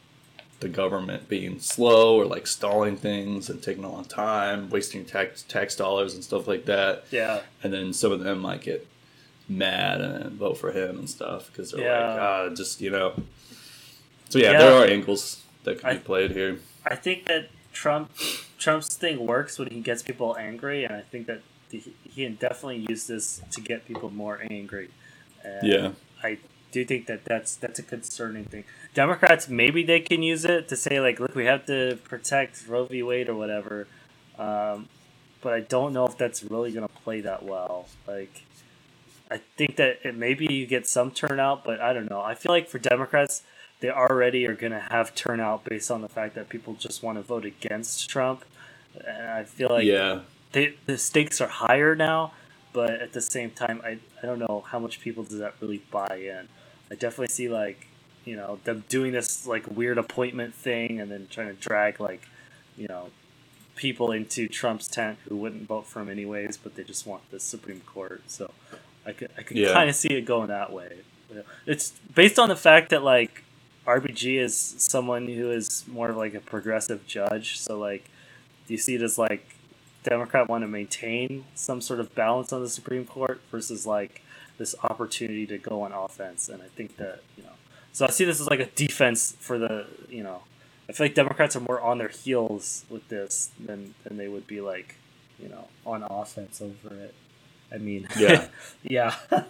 [0.59, 5.43] the government being slow or like stalling things and taking a long time, wasting tax
[5.43, 8.87] tax dollars and stuff like that Yeah, and then some of them might get
[9.49, 12.07] mad and vote for him and stuff because they're Yeah.
[12.13, 13.13] like, ah, just you know.
[14.29, 14.57] So yeah, Yeah.
[14.59, 16.59] there are angles that could I- be played here.
[16.85, 18.11] I think that Trump
[18.57, 22.35] Trump's thing works when he gets people angry, and I think that he, he can
[22.35, 24.89] definitely use this to get people more angry.
[25.43, 25.91] And Yeah.
[26.23, 26.37] I
[26.71, 28.63] do think that that's that's a concerning thing.
[28.93, 32.85] Democrats maybe they can use it to say like, look, we have to protect Roe
[32.85, 33.01] v.
[33.03, 33.87] Wade or whatever,
[34.37, 34.87] um,
[35.41, 37.87] but I don't know if that's really gonna play that well.
[38.07, 38.43] Like,
[39.31, 42.21] I think that it maybe you get some turnout, but I don't know.
[42.21, 43.43] I feel like for Democrats,
[43.83, 47.21] they already are gonna have turnout based on the fact that people just want to
[47.21, 48.45] vote against Trump.
[49.05, 50.21] And I feel like yeah,
[50.53, 52.31] they, the stakes are higher now,
[52.71, 55.81] but at the same time, I, I don't know how much people does that really
[55.91, 56.47] buy in.
[56.89, 57.87] I definitely see like
[58.23, 62.21] you know them doing this like weird appointment thing and then trying to drag like
[62.77, 63.09] you know
[63.75, 67.39] people into Trump's tent who wouldn't vote for him anyways, but they just want the
[67.41, 68.21] Supreme Court.
[68.27, 68.51] So
[69.05, 69.73] I could I could Yeah.
[69.73, 70.99] kind of see it going that way.
[71.65, 73.42] It's based on the fact that like
[73.85, 77.59] RBG is someone who is more of like a progressive judge.
[77.59, 78.09] So like,
[78.67, 79.55] do you see it as like
[80.03, 84.21] Democrat want to maintain some sort of balance on the Supreme Court versus like
[84.57, 86.49] this opportunity to go on offense?
[86.49, 87.51] And I think that you know,
[87.91, 90.43] so I see this as like a defense for the you know,
[90.87, 94.47] I feel like Democrats are more on their heels with this than than they would
[94.47, 94.95] be like
[95.39, 97.13] you know on offense over it.
[97.71, 98.47] I mean, Yeah.
[98.83, 99.15] yeah.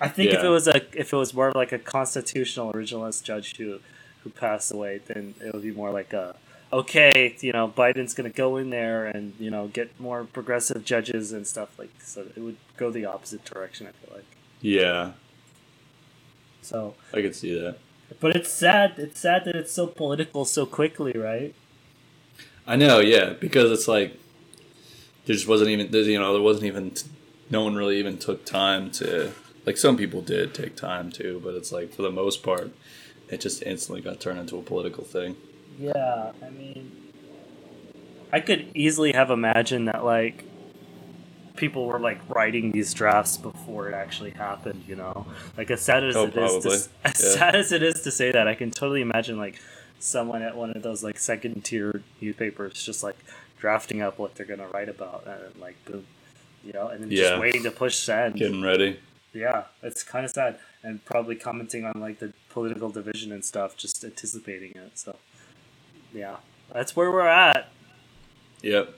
[0.00, 3.56] I think if it was a if it was more like a constitutional originalist judge
[3.56, 3.80] who
[4.22, 6.36] who passed away, then it would be more like a
[6.72, 11.32] okay, you know, Biden's gonna go in there and you know get more progressive judges
[11.32, 12.26] and stuff like so.
[12.36, 13.86] It would go the opposite direction.
[13.86, 14.26] I feel like
[14.60, 15.12] Yeah,
[16.62, 16.94] so.
[17.12, 17.78] I could see that.
[18.20, 18.94] But it's sad.
[18.98, 21.54] It's sad that it's so political so quickly, right?
[22.66, 24.18] I know, yeah, because it's like
[25.24, 26.92] there just wasn't even you know there wasn't even
[27.50, 29.32] no one really even took time to
[29.68, 32.70] like some people did take time to, but it's like for the most part
[33.28, 35.36] it just instantly got turned into a political thing.
[35.78, 36.90] Yeah, I mean,
[38.32, 40.44] I could easily have imagined that like
[41.56, 44.84] people were like writing these drafts before it actually happened.
[44.88, 45.26] You know,
[45.58, 46.70] like as sad as Oh, it is, to,
[47.04, 47.38] as Yeah.
[47.38, 49.60] sad as it is to say that, I can totally imagine like
[49.98, 53.18] someone at one of those like second tier newspapers just like
[53.60, 56.06] drafting up what they're gonna write about and like boom,
[56.64, 57.24] you know, and then Yeah.
[57.24, 58.36] just waiting to push send.
[58.36, 58.98] Getting ready.
[59.32, 63.76] Yeah, it's kind of sad, and probably commenting on like the political division and stuff,
[63.76, 64.92] just anticipating it.
[64.98, 65.16] So,
[66.14, 66.36] yeah,
[66.72, 67.70] that's where we're at.
[68.62, 68.94] Yep.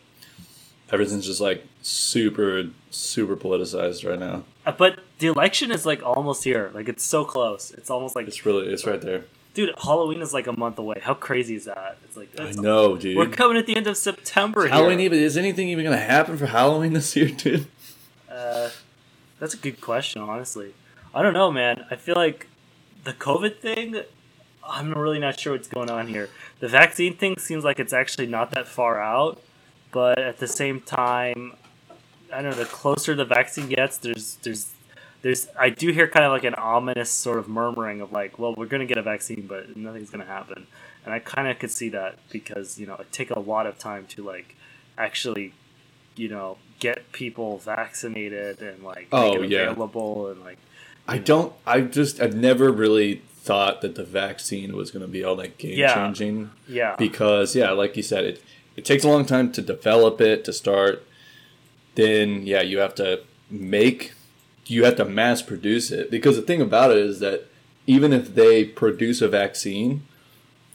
[0.92, 4.44] Everything's just like super super politicized right now.
[4.66, 6.70] Uh, But the election is like almost here.
[6.74, 7.70] Like it's so close.
[7.72, 9.24] It's almost like, It's really it's right there.
[9.54, 10.98] dude, Halloween is like a month away.
[11.02, 11.98] How crazy is that?
[12.04, 13.16] It's like I know, dude.
[13.16, 14.70] we're coming at the end of September here.
[14.70, 17.66] Halloween even is anything even gonna happen for Halloween this year, dude?
[18.28, 18.70] Uh,
[19.40, 20.74] that's a good question, honestly.
[21.12, 21.84] I don't know, man.
[21.90, 22.46] I feel like
[23.02, 24.02] the COVID thing,
[24.62, 26.28] I'm really not sure what's going on here.
[26.60, 29.42] The vaccine thing seems like it's actually not that far out,
[29.90, 31.54] but at the same time,
[32.32, 32.56] I don't know.
[32.56, 34.72] The closer the vaccine gets, there's there's
[35.22, 38.54] there's I do hear kind of like an ominous sort of murmuring of like, well,
[38.54, 40.66] we're gonna get a vaccine, but nothing's gonna happen,
[41.04, 43.78] and I kind of could see that because you know it take a lot of
[43.78, 44.54] time to like
[44.96, 45.54] actually
[46.14, 49.58] you know get people vaccinated and like Oh, make it yeah.
[49.70, 50.58] available and like
[51.06, 55.36] I don't I just I've never really thought that the vaccine was gonna be all
[55.36, 55.94] that game Yeah.
[55.94, 56.50] changing.
[56.68, 58.42] yeah because yeah like you said it
[58.76, 61.04] it takes a long time to develop it to start
[61.94, 64.12] then yeah you have to make
[64.66, 67.46] you have to mass produce it because the thing about it is that
[67.86, 70.02] even if they produce a vaccine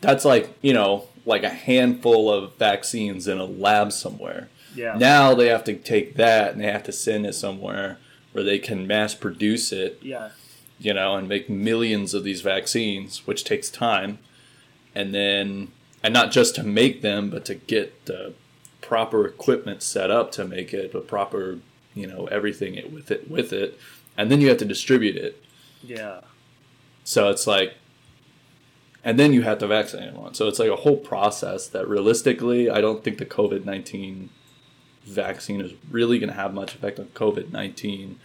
[0.02, 5.33] that's like you know like a handful of vaccines in a lab somewhere yeah now
[5.33, 7.97] they have to take that and they have to send it somewhere
[8.31, 10.29] where they can mass produce it yeah
[10.79, 14.19] you know, and make millions of these vaccines, which takes time.
[14.93, 15.71] And then,
[16.03, 18.33] and not just to make them, but to get the
[18.81, 21.59] proper equipment set up to make it, the proper,
[21.93, 23.79] you know, everything it, with it, with it.
[24.17, 25.43] And then you have to distribute it.
[25.83, 26.21] yeah
[27.03, 27.75] So it's like,
[29.03, 30.33] and then you have to vaccinate everyone.
[30.33, 34.29] So it's like a whole process that realistically, I don't think the COVID 19
[35.06, 38.20] vaccine is really going to have much effect on COVID 19.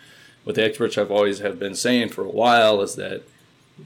[0.44, 3.22] What the experts have always have been saying for a while is that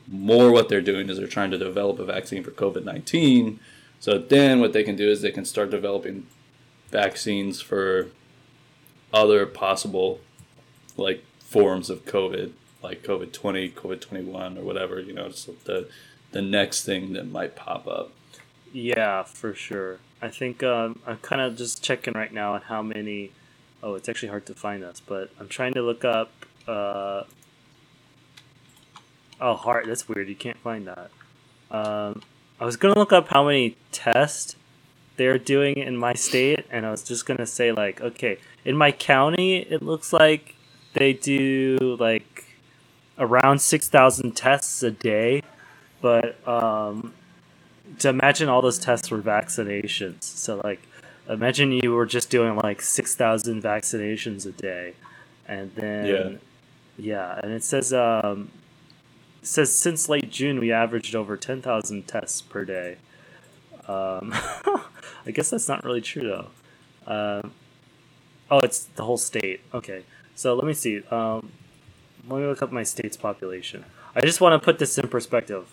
[0.08, 3.60] more what they're doing is they're trying to develop a vaccine for COVID 19.
[4.00, 6.26] So then what they can do is they can start developing
[6.90, 8.08] vaccines for
[9.12, 10.20] other possible
[10.96, 12.52] like forms of COVID,
[12.82, 15.88] like COVID 20, COVID 21, or whatever, you know, just the,
[16.32, 18.12] the next thing that might pop up.
[18.72, 22.82] yeah for sure i think um, i'm kind of just checking right now on how
[22.82, 23.30] many
[23.82, 26.30] oh it's actually hard to find this but i'm trying to look up
[26.66, 27.22] uh,
[29.40, 29.86] oh heart.
[29.86, 31.10] that's weird you can't find that
[31.70, 32.22] um,
[32.58, 34.56] i was gonna look up how many tests
[35.16, 38.90] they're doing in my state and i was just gonna say like okay in my
[38.90, 40.54] county it looks like
[40.94, 42.44] they do like
[43.18, 45.42] around 6000 tests a day
[46.00, 47.14] but um,
[47.98, 50.22] to imagine all those tests were vaccinations.
[50.24, 50.80] So like
[51.28, 54.94] imagine you were just doing like 6000 vaccinations a day.
[55.46, 56.38] And then Yeah.
[56.96, 58.50] yeah and it says um
[59.42, 62.96] it says since late june we averaged over 10000 tests per day.
[63.86, 64.32] Um
[65.26, 66.48] i guess that's not really true though.
[67.06, 67.52] Um
[68.50, 69.60] oh it's the whole state.
[69.72, 70.04] Okay.
[70.34, 71.02] So let me see.
[71.10, 71.50] Um
[72.28, 73.84] let me look up my state's population.
[74.16, 75.66] I just want to put this in perspective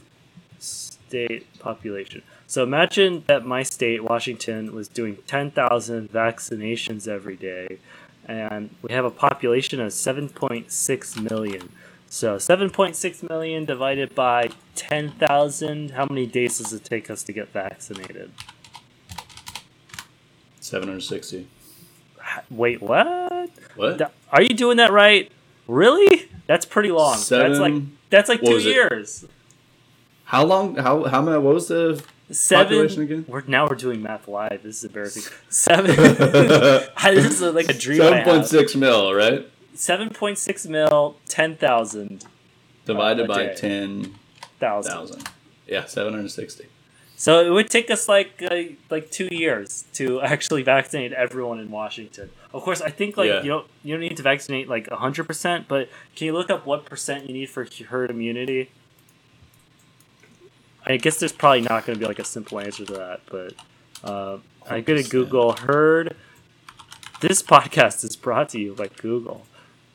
[1.16, 2.22] state population.
[2.48, 7.80] So imagine that my state, Washington, was doing 10,000 vaccinations every day,
[8.26, 11.70] and we have a population of 7.6 million.
[12.08, 15.92] So 7.6 million divided by 10,000.
[15.92, 18.32] How many days does it take us to get vaccinated?
[20.62, 21.48] 760.
[22.50, 23.50] Wait, what?
[23.76, 24.14] What?
[24.32, 25.30] Are you doing that right?
[25.68, 26.30] Really?
[26.48, 27.18] That's pretty long.
[27.18, 27.74] Seven- That's like
[28.10, 29.24] that's like two years.
[29.24, 29.30] it?
[30.32, 30.78] How long?
[30.78, 31.38] How how many?
[31.40, 33.04] What was the population Seven.
[33.04, 33.26] again?
[33.28, 34.62] We're now we're doing math live.
[34.64, 35.24] This is embarrassing.
[35.50, 35.88] Seven.
[35.98, 37.98] this is like a dream.
[37.98, 39.46] Seven point mil, right?
[39.74, 41.18] Seven point six mil.
[41.28, 42.24] Ten thousand.
[42.86, 43.56] Divided by day.
[43.56, 44.16] ten
[44.58, 44.92] Thousand.
[44.94, 45.30] thousand.
[45.68, 46.68] Yeah, seven hundred sixty.
[47.18, 48.56] So it would take us like uh,
[48.90, 52.30] like two years to actually vaccinate everyone in Washington.
[52.54, 53.42] Of course, I think like Yeah.
[53.44, 56.66] you don't you don't need to vaccinate like hundred percent, but can you look up
[56.66, 58.70] what percent you need for herd immunity?
[60.86, 63.54] I guess there's probably not going to be like a simple answer to that, but
[64.04, 66.16] uh, I'm going to Google herd.
[67.20, 69.46] This podcast is brought to you by Google.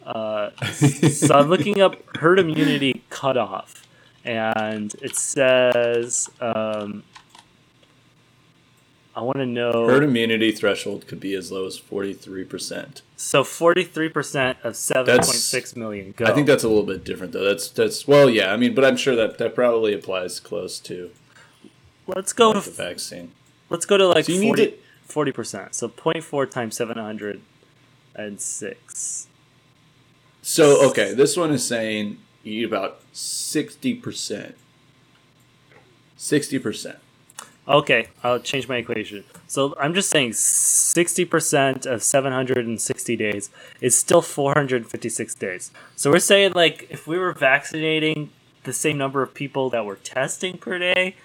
[0.04, 3.84] Uh, so I'm looking up herd immunity cutoff,
[4.24, 7.02] and it says um,
[9.16, 9.86] I want to know.
[9.86, 13.00] Herd immunity threshold could be as low as 43%.
[13.16, 16.26] So 43% of 7.6 million go.
[16.26, 17.42] I think that's a little bit different, though.
[17.42, 18.52] That's, that's well, yeah.
[18.52, 21.12] I mean, but I'm sure that, that probably applies close to
[22.06, 23.32] let's go like to the vaccine.
[23.70, 24.32] Let's go to like so
[25.04, 29.28] 40, percent So 0.4 times 706.
[30.42, 34.52] So, okay, this one is saying you need about 60%.
[36.18, 36.96] 60%.
[37.68, 39.24] Okay, I'll change my equation.
[39.48, 43.50] So I'm just saying 60% of 760 days
[43.80, 45.72] is still 456 days.
[45.96, 48.30] So we're saying like if we were vaccinating
[48.62, 51.16] the same number of people that we're testing per day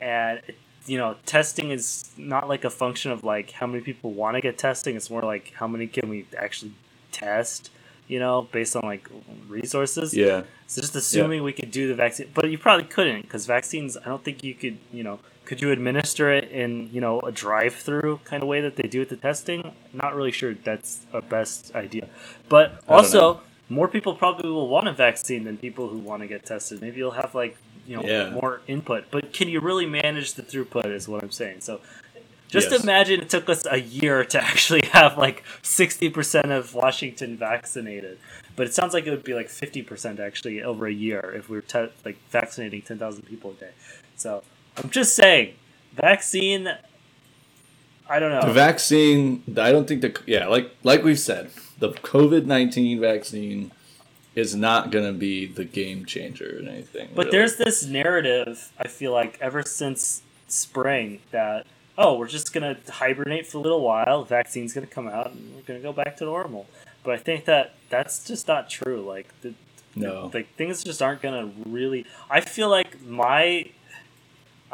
[0.00, 0.40] and
[0.86, 4.40] you know, testing is not like a function of like how many people want to
[4.40, 6.72] get testing, it's more like how many can we actually
[7.10, 7.70] test,
[8.06, 9.08] you know, based on like
[9.48, 10.14] resources.
[10.14, 10.42] Yeah.
[10.66, 13.96] So just assuming we could do the vaccine, but you probably couldn't because vaccines.
[13.96, 14.78] I don't think you could.
[14.92, 18.76] You know, could you administer it in you know a drive-through kind of way that
[18.76, 19.72] they do with the testing?
[19.92, 22.08] Not really sure that's a best idea.
[22.48, 26.44] But also, more people probably will want a vaccine than people who want to get
[26.44, 26.80] tested.
[26.80, 28.30] Maybe you'll have like you know Yeah.
[28.30, 29.04] more input.
[29.10, 30.86] But can you really manage the throughput?
[30.86, 31.60] Is what I'm saying.
[31.60, 31.80] So.
[32.50, 32.84] Just Yes.
[32.84, 38.18] imagine it took us a year to actually have like 60% of Washington vaccinated.
[38.54, 41.56] But it sounds like it would be like 50% actually over a year if we
[41.56, 43.70] were te- like vaccinating 10,000 people a day.
[44.14, 44.44] So
[44.76, 45.54] I'm just saying,
[45.94, 46.68] vaccine,
[48.08, 48.46] I don't know.
[48.46, 53.70] The vaccine, I don't think the yeah, like like we've said, the COVID nineteen vaccine
[54.34, 57.08] is not going to be the game changer or anything.
[57.14, 57.38] But really.
[57.38, 62.92] there's this narrative, I feel like, ever since spring that, oh, we're just going to
[62.92, 65.92] hibernate for a little while, vaccine's going to come out, and we're going to go
[65.92, 66.66] back to normal.
[67.04, 69.02] But I think that that's just not true.
[69.02, 69.54] Like, the,
[69.96, 70.30] no.
[70.32, 73.70] like things just aren't gonna really i feel like my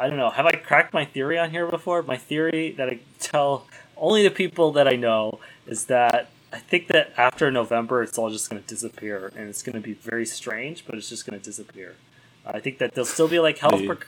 [0.01, 0.31] i don't know.
[0.31, 2.01] Have i cracked my theory on here before?
[2.01, 6.87] My theory that i tell only the people that i know is that i think
[6.87, 10.25] that after november it's all just going to disappear and it's going to be very
[10.25, 11.95] strange but it's just going to disappear.
[12.43, 14.07] I think that there'll still be like health prec-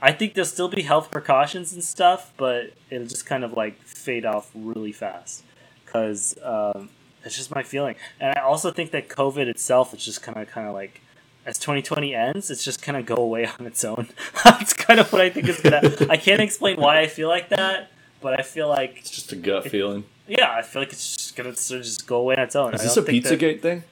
[0.00, 3.76] i think there'll still be health precautions and stuff but it'll just kind of like
[3.82, 5.44] fade off really fast.
[5.84, 6.90] Because um,
[7.24, 7.96] it's just my feeling.
[8.20, 11.00] And I also think that COVID itself is just kind of kind of like
[11.46, 14.08] as 2020 ends, it's just kind of go away on its own.
[14.44, 15.82] That's kind of what I think is gonna.
[16.10, 19.36] I can't explain why I feel like that, but I feel like It's just a
[19.36, 20.04] gut feeling.
[20.26, 22.74] yeah, I feel like it's just gonna sort of just go away on its own.
[22.74, 23.84] Is I this a don't think that- Pizzagate thing?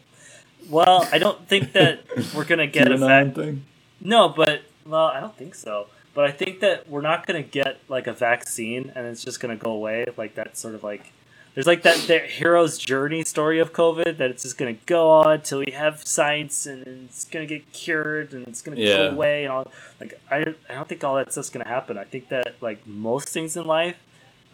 [0.70, 3.64] Well, I don't think that we're gonna get a vac- thing?
[4.00, 5.86] no, but well, I don't think so.
[6.14, 9.56] But I think that we're not gonna get like a vaccine, and it's just gonna
[9.56, 10.06] go away.
[10.16, 11.12] Like that sort of like
[11.54, 15.42] there's like that, that hero's journey story of COVID that it's just gonna go on
[15.42, 18.96] till we have science and it's gonna get cured and it's gonna Yeah.
[18.96, 19.70] go away and all.
[20.00, 21.98] Like I, I don't think all that stuff's gonna happen.
[21.98, 23.96] I think that like most things in life,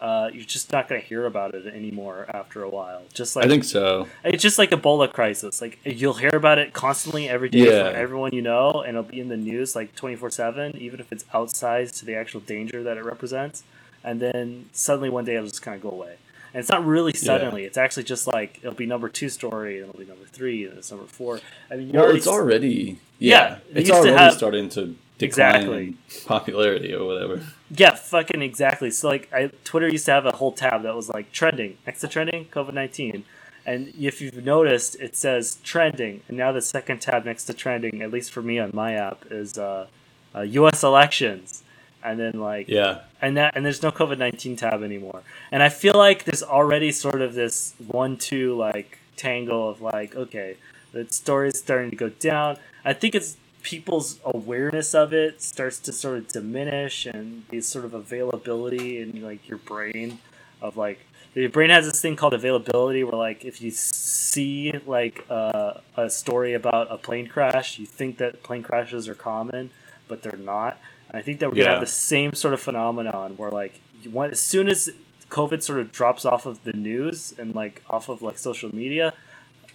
[0.01, 3.03] uh, you're just not gonna hear about it anymore after a while.
[3.13, 4.07] Just like I think so.
[4.23, 5.61] it's just like Ebola crisis.
[5.61, 7.91] Like you'll hear about it constantly every day Yeah.
[7.91, 10.99] from everyone you know, and it'll be in the news like twenty four seven, even
[10.99, 13.63] if it's outsized to the actual danger that it represents.
[14.03, 16.15] And then suddenly one day it'll just kind of go away.
[16.53, 17.63] And it's not really suddenly.
[17.65, 20.77] It's actually just like it'll be number two story, and it'll be number three, and
[20.77, 21.39] it's number four.
[21.69, 24.69] I mean, Well, already it's already Yeah, yeah, it it's used to already have- starting
[24.69, 25.95] to decline Exactly.
[26.25, 27.41] popularity or whatever.
[27.69, 28.89] Yeah, fucking exactly.
[28.89, 31.99] So like, I Twitter used to have a whole tab that was like trending next
[32.01, 33.25] to trending COVID nineteen,
[33.65, 38.01] and if you've noticed, it says trending, and now the second tab next to trending,
[38.01, 39.85] at least for me on my app, is uh,
[40.33, 40.83] uh, U.S.
[40.83, 41.63] elections,
[42.03, 45.23] and then like Yeah, and that and there's no COVID nineteen tab anymore.
[45.51, 50.15] And I feel like there's already sort of this one two like tangle of like
[50.15, 50.57] okay,
[50.91, 52.57] The story is starting to go down.
[52.83, 57.85] I think it's people's awareness of it starts to sort of diminish and the sort
[57.85, 60.19] of availability in like your brain
[60.61, 60.99] of like
[61.35, 66.09] your brain has this thing called availability where like if you see like uh, a
[66.09, 69.69] story about a plane crash you think that plane crashes are common
[70.07, 70.77] but they're not
[71.13, 71.71] i think that we're gonna Yeah.
[71.73, 73.79] have the same sort of phenomenon where like
[74.11, 74.89] want, as soon as
[75.29, 79.13] covid sort of drops off of the news and like off of like social media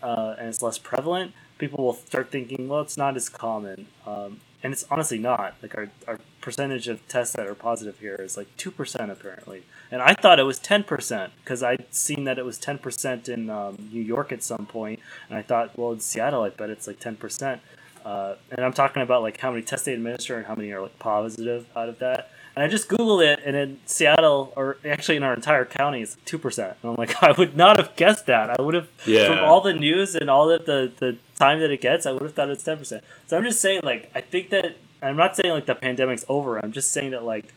[0.03, 3.87] uh, and it's less prevalent, people will start thinking, well, it's not as common.
[4.07, 5.55] Um, and it's honestly not.
[5.63, 9.63] Like our, our percentage of tests that are positive here is like 2% apparently.
[9.91, 13.89] And I thought it was 10% because I'd seen that it was 10% in um,
[13.93, 17.01] New York at some point, And I thought, well, in Seattle, I bet it's like
[17.01, 17.61] 10%.
[18.05, 20.81] Uh, and I'm talking about like how many tests they administer and how many are
[20.83, 22.31] like positive out of that.
[22.57, 26.17] And I just Googled it, and in Seattle, or actually in our entire county, it's
[26.25, 26.77] two percent.
[26.83, 28.59] And I'm like, I would not have guessed that.
[28.59, 29.27] I would have, Yeah.
[29.27, 32.23] from all the news and all of the the time that it gets, I would
[32.23, 33.03] have thought it's ten percent.
[33.27, 36.59] So I'm just saying, like, I think that I'm not saying like the pandemic's over.
[36.65, 37.53] I'm just saying that like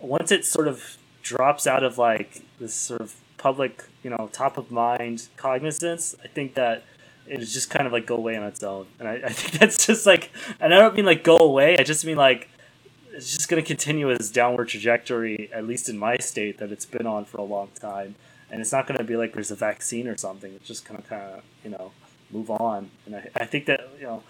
[0.00, 4.58] once it sort of drops out of like this sort of public, you know, top
[4.58, 6.82] of mind cognizance, I think that
[7.30, 8.86] it's just kind of like go away on its own.
[8.98, 11.76] And I, I think that's just like, and I don't mean like go away.
[11.78, 12.48] I just mean like
[13.12, 16.86] it's just going to continue its downward trajectory, at least in my state, that it's
[16.86, 18.16] been on for a long time.
[18.50, 20.52] And it's not going to be like there's a vaccine or something.
[20.54, 21.92] It's just going to kind of, you know,
[22.32, 22.90] move on.
[23.06, 24.22] And I, I think that, you know,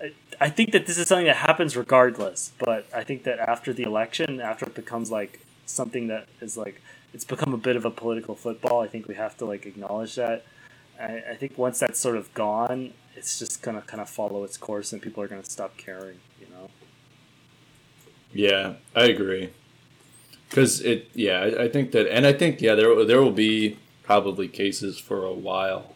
[0.00, 2.52] I, I think that this is something that happens regardless.
[2.58, 6.80] But I think that after the election, after it becomes like something that is like,
[7.14, 10.16] it's become a bit of a political football, I think we have to like acknowledge
[10.16, 10.44] that.
[11.00, 14.44] I, I think once that's sort of gone, it's just going to kind of follow
[14.44, 16.70] its course and people are going to stop caring, you know?
[18.32, 19.50] Yeah, I agree.
[20.48, 23.78] Because it, yeah, I, I think that, and I think yeah, there there will be
[24.02, 25.94] probably cases for a while,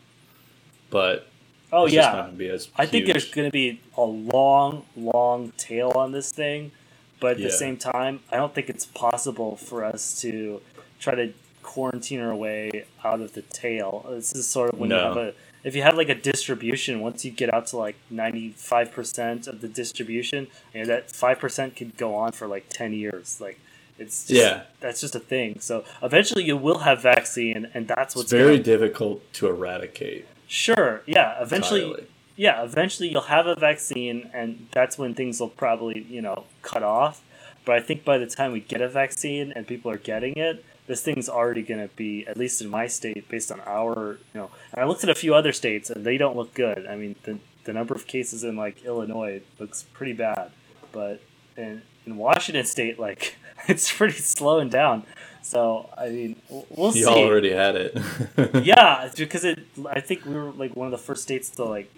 [0.90, 1.26] but
[1.72, 2.02] Oh, it's yeah.
[2.02, 2.68] just not gonna be as.
[2.76, 6.70] I think there's going to be a long, long tail on this thing,
[7.18, 7.46] but at Yeah.
[7.46, 10.60] the same time, I don't think it's possible for us to
[11.00, 11.32] try to
[11.62, 14.06] quarantine our way out of the tail.
[14.10, 15.34] This is sort of when you have a
[15.64, 19.46] if you have like a distribution, once you get out to like ninety five percent
[19.46, 23.40] of the distribution, you know, that five percent could go on for like ten years.
[23.40, 23.58] Like
[23.98, 24.62] it's just, Yeah.
[24.80, 25.60] that's just a thing.
[25.60, 30.26] So eventually, you will have vaccine, and that's it's what's very gonna, difficult to eradicate.
[30.48, 31.02] sure.
[31.06, 32.06] Yeah, eventually entirely.
[32.36, 36.82] yeah, eventually you'll have a vaccine, and that's when things will probably, you know, cut
[36.82, 37.22] off.
[37.64, 40.64] But I think by the time we get a vaccine and people are getting it,
[40.86, 44.40] this thing's already going to be, at least in my state, based on our, you
[44.40, 44.50] know.
[44.72, 46.86] And I looked at a few other states, and they don't look good.
[46.86, 50.50] I mean, the, the number of cases in, like, Illinois looks pretty bad.
[50.90, 51.20] But
[51.56, 53.36] in, in Washington state, like,
[53.68, 55.04] it's pretty slowing down.
[55.42, 58.64] So, I mean, we'll You see already had it.
[58.64, 59.58] yeah, because it.
[59.88, 61.92] I think we were like one of the first states to like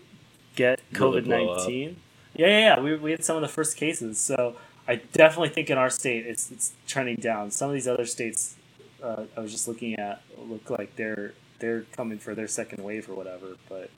[0.57, 1.59] get COVID blow up.
[1.59, 1.97] nineteen.
[2.35, 2.81] Yeah, yeah, yeah.
[2.81, 4.57] We, we had some of the first cases, so
[4.89, 7.51] I definitely think in our state it's it's trending down.
[7.51, 8.57] Some of these other states,
[9.05, 13.09] uh, I was just looking at, look like they're they're coming for their second wave
[13.09, 13.57] or whatever.
[13.69, 13.91] But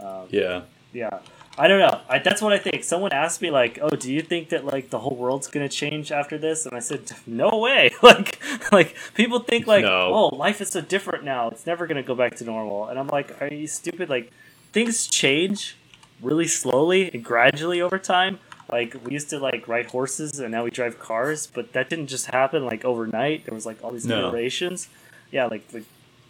[0.00, 0.62] um, yeah.
[0.92, 1.20] yeah,
[1.56, 2.00] I don't know.
[2.08, 2.84] I, that's what I think.
[2.84, 6.10] Someone asked me like, "Oh, do you think that like the whole world's gonna change
[6.10, 8.40] after this?" And I said, "No way." like,
[8.72, 10.12] like people think like, No.
[10.12, 11.48] "Oh, life is so different now.
[11.48, 14.32] It's never gonna go back to normal." And I'm like, "Are you stupid?" Like,
[14.72, 15.76] things change
[16.20, 18.40] really slowly and gradually over time.
[18.70, 21.46] Like we used to like ride horses, and now we drive cars.
[21.46, 23.44] But that didn't just happen like overnight.
[23.46, 24.28] There was like all these No.
[24.28, 24.88] iterations.
[25.30, 25.84] Yeah, like like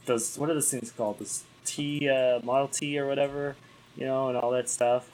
[0.07, 0.37] those.
[0.39, 1.19] What are those things called?
[1.19, 3.57] This T uh, Model T or whatever
[3.97, 5.11] you know, and all that stuff.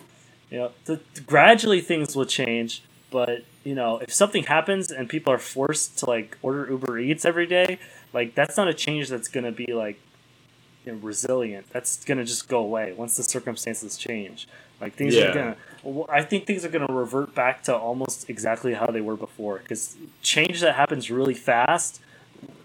[0.51, 5.33] You know, th- gradually things will change, but you know, if something happens and people
[5.33, 7.79] are forced to like order Uber Eats every day,
[8.13, 9.99] like that's not a change that's gonna be like
[10.85, 11.67] you know, resilient.
[11.73, 14.47] That's gonna just go away once the circumstances change.
[14.83, 15.31] Like things Yeah.
[15.31, 15.57] are gonna.
[16.09, 19.59] I think things are gonna revert back to almost exactly how they were before.
[19.59, 22.01] Because change that happens really fast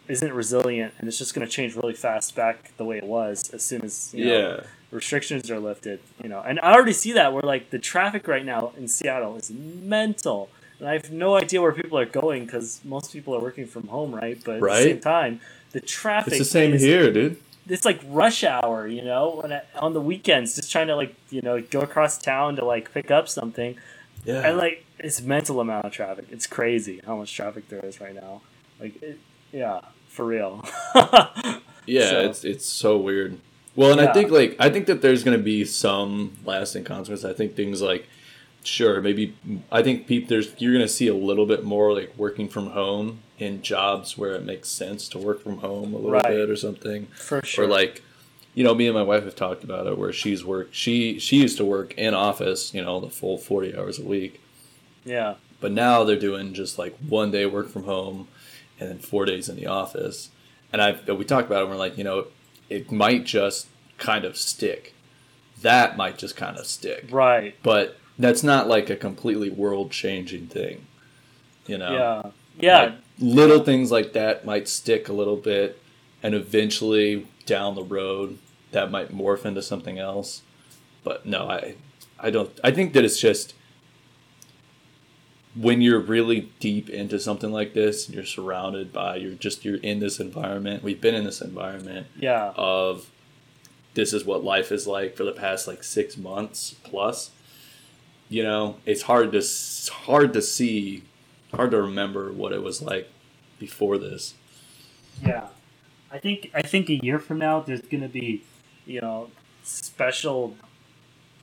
[0.08, 3.64] isn't resilient, and it's just gonna change really fast back the way it was as
[3.64, 4.62] soon as you know, Yeah.
[4.92, 6.42] restrictions are lifted, you know.
[6.42, 10.50] And I already see that where like the traffic right now in Seattle is mental.
[10.80, 13.88] And I have no idea where people are going because most people are working from
[13.90, 14.42] home, right?
[14.44, 15.42] But at the same time,
[15.74, 17.38] the traffic It's the same is, here, dude.
[17.70, 21.16] It's like rush hour, you know, when I, on the weekends, just trying to like
[21.30, 23.76] you know go across town to like pick up something,
[24.26, 24.42] Yeah.
[24.48, 26.26] and like it's mental amount of traffic.
[26.32, 28.42] It's crazy how much traffic there is right now.
[28.80, 29.20] Like, it,
[29.52, 30.66] yeah, for real.
[31.86, 33.40] Yeah, So- it's it's so weird.
[33.76, 34.10] Well, and Yeah.
[34.10, 37.26] I think like I think that there's going to be some lasting consequences.
[37.26, 38.08] I think things like
[38.64, 39.36] sure, maybe
[39.72, 42.68] I think people there's you're going to see a little bit more like working from
[42.72, 46.28] home in jobs where it makes sense to work from home a little Right.
[46.28, 47.08] bit or something.
[47.16, 47.66] for sure.
[47.66, 48.04] Or like
[48.56, 50.76] you know, me and my wife have talked about it where she's worked.
[50.76, 54.42] She she used to work in office, you know, the full forty hours a week.
[55.06, 55.36] Yeah.
[55.62, 58.28] But now they're doing just like one day work from home,
[58.80, 60.30] and then four days in the office.
[60.74, 61.62] And I we talked about it.
[61.64, 62.28] and We're like, you know,
[62.70, 63.68] it might just
[63.98, 64.94] kind of stick.
[65.62, 67.08] That might just kind of stick.
[67.12, 67.56] Right.
[67.64, 70.86] But that's not like a completely world changing thing.
[71.68, 71.94] You know.
[71.94, 72.32] Yeah.
[72.60, 72.82] Yeah.
[72.84, 75.82] Like, little things like that might stick a little bit,
[76.24, 78.38] and eventually down the road
[78.72, 80.42] that might morph into something else.
[81.04, 81.76] But no, I
[82.20, 83.54] I don't I think that it's just
[85.56, 89.78] when you're really deep into something like this and you're surrounded by you're just you're
[89.78, 90.84] in this environment.
[90.84, 92.54] We've been in this environment yeah.
[92.56, 93.10] of
[93.96, 97.32] this is what life is like for the past like 6 months plus.
[98.30, 99.44] You know, it's hard to
[100.06, 101.04] hard to see
[101.54, 103.10] hard to remember what it was like
[103.60, 104.34] before this.
[105.24, 105.48] Yeah,
[106.12, 108.44] I think I think a year from now there's gonna be,
[108.86, 109.30] you know,
[109.64, 110.56] special,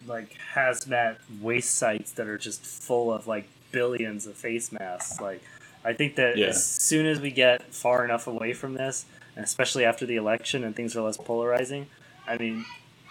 [0.06, 5.20] like hazmat waste sites that are just full of like billions of face masks.
[5.20, 5.42] Like,
[5.84, 6.46] I think that Yeah.
[6.46, 9.04] as soon as we get far enough away from this,
[9.34, 11.86] and especially after the election and things are less polarizing,
[12.26, 12.64] I mean,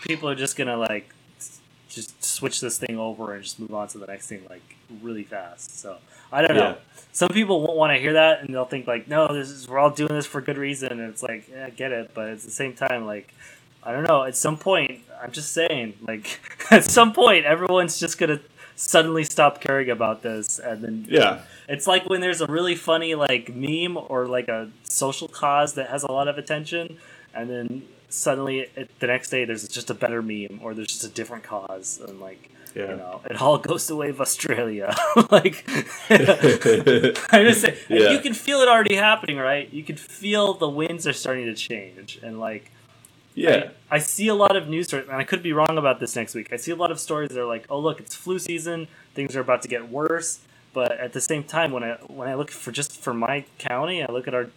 [0.07, 1.09] people are just gonna like
[1.95, 5.23] just switch this thing over and just move on to the next thing like really
[5.23, 5.79] fast.
[5.79, 5.97] So
[6.31, 6.75] I don't know Yeah.
[7.13, 9.79] some people won't want to hear that and they'll think like no this is we're
[9.79, 12.39] all doing this for good reason and it's like yeah, I get it but at
[12.41, 13.33] the same time like
[13.83, 16.39] i don't know at some point i'm just saying like
[16.71, 18.39] at some point everyone's just gonna
[18.75, 21.41] suddenly stop caring about this and then Yeah.
[21.69, 25.89] it's like when there's a really funny like meme or like a social cause that
[25.89, 26.97] has a lot of attention
[27.33, 31.03] and then suddenly it, the next day there's just a better meme or there's just
[31.03, 32.91] a different cause and like Yeah.
[32.91, 34.95] you know it all goes the way of australia
[35.31, 35.63] like
[36.09, 38.11] I just say Yeah.
[38.11, 39.71] you can feel it already happening, right?
[39.73, 42.71] You can feel the winds are starting to change, and like
[43.33, 43.69] Yeah.
[43.91, 46.15] I, I see a lot of news stories, and I could be wrong about this
[46.15, 46.49] next week.
[46.53, 48.87] I see a lot of stories that are like, "Oh, look, it's flu season.
[49.13, 50.39] Things are about to get worse."
[50.75, 54.03] But at the same time, when I when I look for just for my county,
[54.03, 54.49] I look at our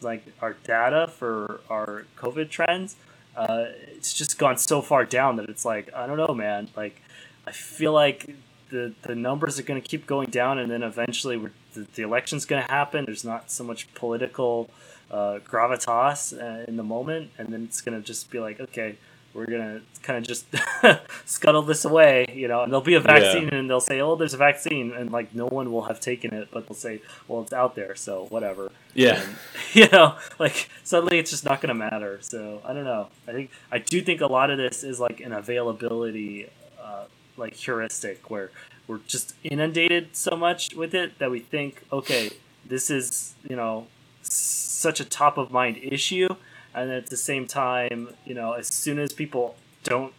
[0.00, 2.94] like our data for our COVID trends.
[3.36, 6.68] Uh, it's just gone so far down that it's like I don't know, man.
[6.76, 7.02] Like
[7.44, 8.36] I feel like
[8.70, 11.36] the the numbers are going to keep going down, and then eventually
[11.72, 13.04] the, the election's going to happen.
[13.04, 14.70] There's not so much political
[15.10, 18.96] uh, gravitas uh, in the moment, and then it's going to just be like, okay,
[19.34, 20.46] we're going to kind of just
[21.24, 22.62] scuttle this away, you know.
[22.62, 25.46] And there'll be a vaccine, and they'll say, oh, there's a vaccine, and like no
[25.46, 28.70] one will have taken it, but they'll say, well, it's out there, so whatever.
[28.94, 29.20] Yeah.
[29.20, 29.36] And,
[29.72, 32.18] you know, like suddenly it's just not going to matter.
[32.22, 33.08] So I don't know.
[33.26, 36.48] I think I do think a lot of this is like an availability,
[36.80, 37.04] uh,
[37.36, 38.52] like heuristic, where
[38.86, 42.30] we're just inundated so much with it that we think, okay,
[42.64, 43.88] this is you know
[44.22, 46.28] such a top of mind issue,
[46.74, 50.12] and at the same time, you know, as soon as people don't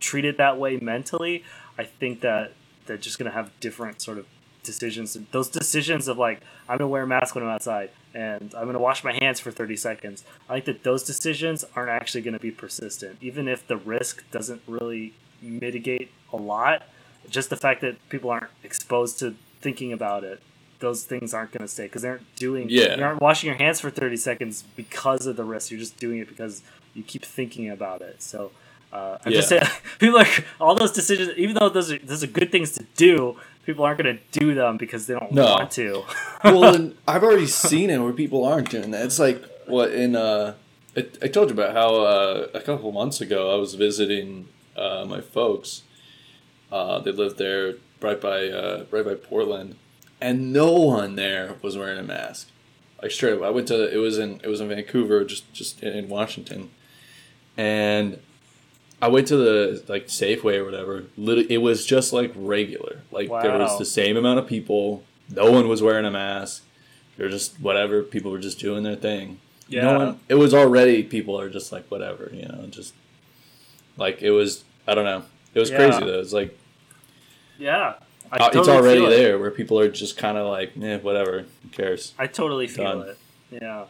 [0.00, 1.44] treat it that way mentally,
[1.78, 2.52] I think that
[2.86, 4.26] they're just going to have different sort of
[4.62, 5.16] decisions.
[5.30, 8.64] Those decisions of like, I'm going to wear a mask when I'm outside and I'm
[8.64, 10.24] going to wash my hands for 30 seconds.
[10.48, 14.28] I think that those decisions aren't actually going to be persistent, even if the risk
[14.30, 16.82] doesn't really mitigate a lot.
[17.28, 20.40] Just the fact that people aren't exposed to thinking about it.
[20.80, 22.68] Those things aren't going to stay because they aren't doing.
[22.68, 22.96] Yeah.
[22.96, 25.70] You aren't washing your hands for thirty seconds because of the risk.
[25.70, 26.62] You're just doing it because
[26.94, 28.22] you keep thinking about it.
[28.22, 28.50] So
[28.92, 29.60] uh, I'm just Yeah.
[29.66, 30.26] saying, people are
[30.60, 31.36] all those decisions.
[31.38, 34.54] Even though those are those are good things to do, people aren't going to do
[34.54, 35.44] them because they don't No.
[35.54, 36.02] want to.
[36.44, 39.04] well, and I've already seen it where people aren't doing that.
[39.06, 40.54] It's like what in uh,
[40.96, 45.04] I, I told you about how uh, a couple months ago I was visiting uh,
[45.08, 45.82] my folks.
[46.70, 49.76] Uh, they lived there right by uh, right by Portland,
[50.24, 52.48] and no one there was wearing a mask.
[53.02, 55.82] Like straight up, I went to it was in it was in Vancouver, just just
[55.82, 56.70] in, in Washington,
[57.56, 58.18] and
[59.02, 61.04] I went to the like Safeway or whatever.
[61.18, 63.02] It was just like regular.
[63.10, 65.04] Like there was the same amount of people.
[65.28, 66.64] No one was wearing a mask.
[67.16, 68.02] They're just whatever.
[68.02, 69.40] People were just doing their thing.
[69.68, 69.82] Yeah.
[69.82, 70.20] No one.
[70.28, 72.30] It was already people are just like whatever.
[72.32, 72.94] You know, just
[73.98, 74.64] like it was.
[74.86, 75.24] I don't know.
[75.54, 75.76] It was Yeah.
[75.76, 76.20] crazy though.
[76.20, 76.58] It's like
[77.58, 77.94] yeah,
[78.32, 79.16] Uh, it's already feel it.
[79.16, 81.44] there where people are just kind of like, eh, whatever.
[81.62, 82.14] Who cares?
[82.18, 83.08] I totally feel Done.
[83.10, 83.18] it.
[83.50, 83.84] Yeah.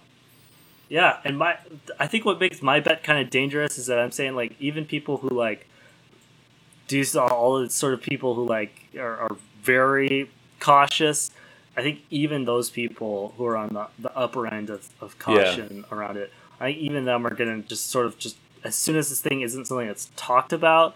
[0.88, 1.56] Yeah, and my
[1.98, 4.84] I think what makes my bet kind of dangerous is that I'm saying like even
[4.84, 5.66] people who like
[6.88, 10.30] do s- all the sort of people who like are, are very
[10.60, 11.30] cautious.
[11.76, 15.84] I think even those people who are on the, the upper end of, of caution
[15.90, 19.08] around it, I think even them are gonna just sort of just as soon as
[19.08, 20.94] this thing isn't something that's talked about,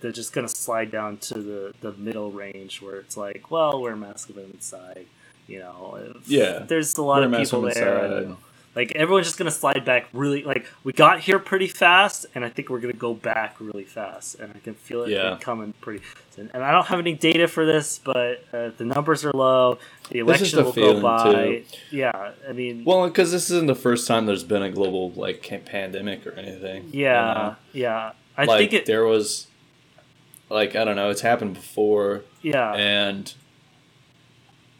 [0.00, 3.96] they're just gonna slide down to the, the middle range where it's like, well, we're
[3.96, 5.06] when inside.
[5.46, 6.60] You know, Yeah.
[6.68, 8.04] There's a lot of people there.
[8.04, 8.36] and,
[8.76, 10.42] Like everyone's just gonna slide back really.
[10.44, 14.38] Like we got here pretty fast, and I think we're gonna go back really fast,
[14.38, 15.38] and I can feel it Yeah.
[15.40, 16.04] coming pretty.
[16.36, 16.50] soon.
[16.54, 19.78] And I don't have any data for this, but uh, the numbers are low.
[20.10, 21.32] The election will go by.
[21.32, 21.64] too.
[21.90, 25.42] Yeah, I mean, Well, because this isn't the first time there's been a global like
[25.64, 26.84] pandemic or anything.
[26.92, 27.56] you yeah, know?
[27.72, 28.12] yeah.
[28.36, 28.86] I like think it.
[28.86, 29.47] there was,
[30.50, 33.32] like I don't know, it's happened before, Yeah, and,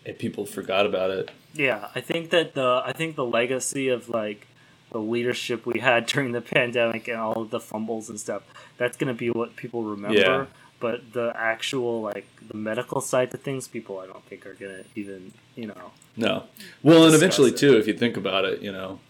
[0.05, 1.31] and people forgot about it.
[1.55, 4.47] Yeah, I think that the I think the legacy of like
[4.91, 8.43] the leadership we had during the pandemic and all of the fumbles and stuff,
[8.77, 10.19] that's gonna be what people remember.
[10.19, 10.47] Yeah.
[10.81, 14.85] But the actual like the medical side of things, people I don't think are gonna
[14.95, 15.91] even you know.
[16.17, 16.45] No.
[16.83, 17.57] Well, and eventually it.
[17.57, 19.01] too, if you think about it, you know,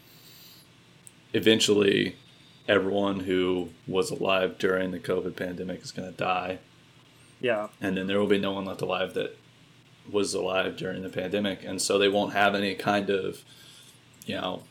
[1.34, 2.16] eventually
[2.68, 6.58] everyone who was alive during the COVID pandemic is going to die,
[7.40, 9.36] Yeah, and then there will be no one left alive that
[10.10, 13.42] was alive during the pandemic, and so they won't have any kind of,
[14.26, 14.62] you know,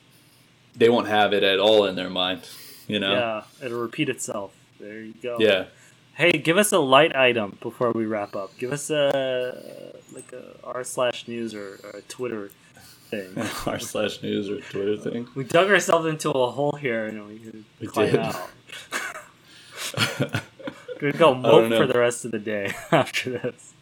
[0.75, 2.47] they won't have it at all in their mind,
[2.87, 3.13] you know.
[3.13, 4.53] yeah, it'll repeat itself.
[4.79, 5.37] There you go.
[5.39, 5.65] Yeah.
[6.13, 8.57] Hey, give us a light item before we wrap up.
[8.57, 12.49] Give us a like a r slash news or, or a Twitter
[13.09, 13.37] thing.
[13.65, 15.27] R slash news or Twitter thing.
[15.35, 18.15] we dug ourselves into a hole here and we could We did.
[18.19, 18.49] out.
[21.01, 23.73] We're gonna go mope for the rest of the day after this.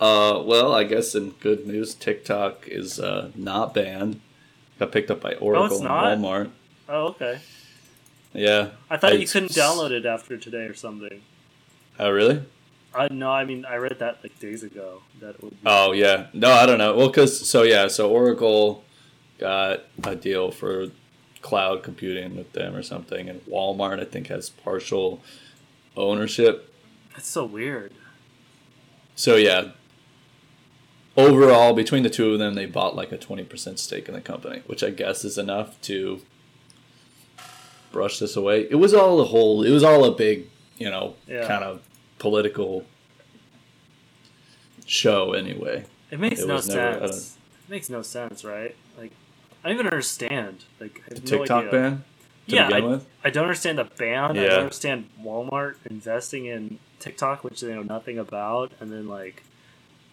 [0.00, 4.20] uh, well, I guess in good news, TikTok is uh, not banned.
[4.78, 5.88] Got picked up by Oracle it's and?
[5.88, 6.50] Walmart.
[6.88, 7.38] Oh, okay.
[8.32, 8.70] Yeah.
[8.90, 11.22] I thought you couldn't download it after today or something.
[11.98, 12.42] Oh, really?
[12.94, 15.02] I no, I mean I read that like days ago.
[15.20, 16.26] That would be, Oh, yeah.
[16.32, 16.94] No, I don't know.
[16.96, 18.84] Well, because so yeah, so Oracle
[19.38, 20.88] got a deal for
[21.42, 25.20] cloud computing with them or something, and Walmart I think has partial
[25.96, 26.72] ownership.
[27.12, 27.92] that's so weird.
[29.16, 29.68] So yeah.
[31.16, 34.20] Overall, between the two of them, they bought like a twenty percent stake in the
[34.20, 36.20] company, which I guess is enough to
[37.92, 38.66] brush this away.
[38.68, 39.62] It was all a whole.
[39.62, 41.46] It was all a big, you know, Yeah.
[41.46, 41.82] kind of
[42.18, 42.84] political
[44.86, 45.84] show anyway.
[46.10, 46.62] It makes It no never-
[47.08, 47.36] sense.
[47.66, 48.74] It makes no sense, right?
[48.98, 49.12] Like
[49.64, 50.64] I don't even understand.
[50.80, 51.70] Like I The no TikTok idea.
[51.70, 52.04] ban
[52.48, 53.06] to yeah, begin I, with.
[53.24, 54.34] I don't understand the ban.
[54.34, 54.42] Yeah.
[54.42, 59.42] I don't understand Walmart investing in TikTok, which they know nothing about, and then like,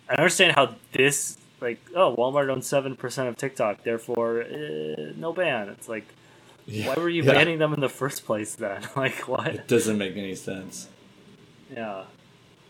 [0.09, 5.11] I don't understand how this like oh Walmart owns seven percent of TikTok, therefore eh,
[5.17, 5.69] no ban.
[5.69, 6.05] It's like
[6.65, 7.33] why were you Yeah.
[7.33, 8.87] banning them in the first place then?
[8.95, 9.47] like what?
[9.47, 10.87] It doesn't make any sense.
[11.73, 12.03] Yeah,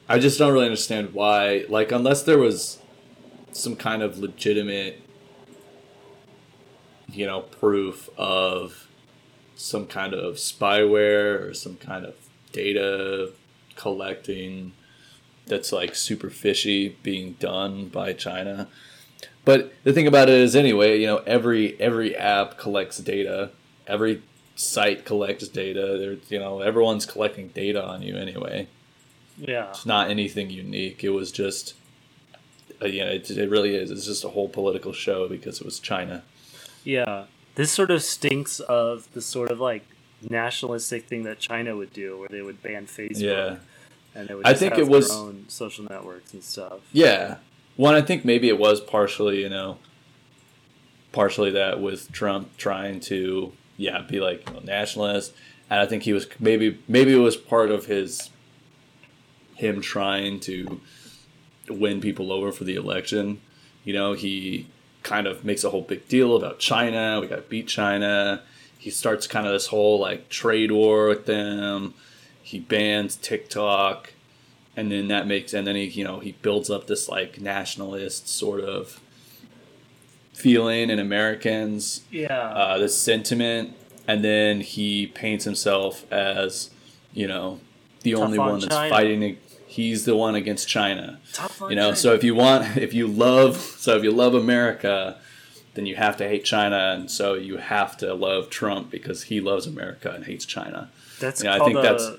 [0.08, 1.66] I just don't really understand why.
[1.70, 2.80] Like, unless there was
[3.52, 5.02] some kind of legitimate,
[7.10, 8.88] you know, proof of
[9.56, 12.14] some kind of spyware or some kind of
[12.52, 13.32] data
[13.76, 14.74] collecting
[15.47, 18.68] that's like super fishy being done by China.
[19.45, 23.49] But the thing about it is, anyway, you know, every every app collects data.
[23.88, 24.22] Every
[24.56, 26.20] site collects data.
[26.30, 28.68] You know, everyone's collecting data on you anyway
[29.38, 31.04] yeah, it's not anything unique.
[31.04, 31.74] It was just,
[32.82, 33.92] uh, yeah, it, it really is.
[33.92, 36.24] It's just a whole political show because it was China.
[36.84, 37.26] yeah.
[37.56, 39.84] This sort of stinks of the sort of like
[40.30, 43.20] nationalistic thing that China would do, where they would ban Facebook.
[43.20, 43.56] Yeah,
[44.16, 46.80] And they would I think have it was- their own social networks and stuff.
[46.94, 47.38] yeah.
[47.76, 49.80] One, I think maybe it was partially, you know,
[51.12, 55.34] partially that with Trump trying to, yeah, be like you know, nationalist,
[55.70, 58.30] and I think he was maybe maybe it was part of his
[59.62, 60.82] him trying to
[61.70, 63.39] win people over for the election.
[63.86, 64.68] You know, he
[65.03, 67.20] kind of makes a whole big deal about China.
[67.22, 68.41] We got to beat China.
[68.78, 71.93] He starts kind of this whole like trade war with them.
[72.43, 74.14] He bans TikTok,
[74.76, 78.28] and then that makes and then he you know he builds up this like nationalist
[78.28, 78.99] sort of
[80.34, 82.36] feeling in Americans Yeah.
[82.36, 83.76] uh, this sentiment,
[84.07, 86.72] and then he paints himself as,
[87.14, 87.59] you know,
[88.01, 88.89] the Tough only on one that's China.
[88.89, 89.38] fighting.
[89.72, 91.20] He's the one against China.
[91.70, 91.96] You know, China.
[91.96, 95.18] so if you want, if you love, so if you love America,
[95.76, 99.40] then you have to hate China, and so you have to love Trump because he
[99.40, 100.90] loves America and hates China.
[101.22, 102.12] That's Yeah, I called think a that's-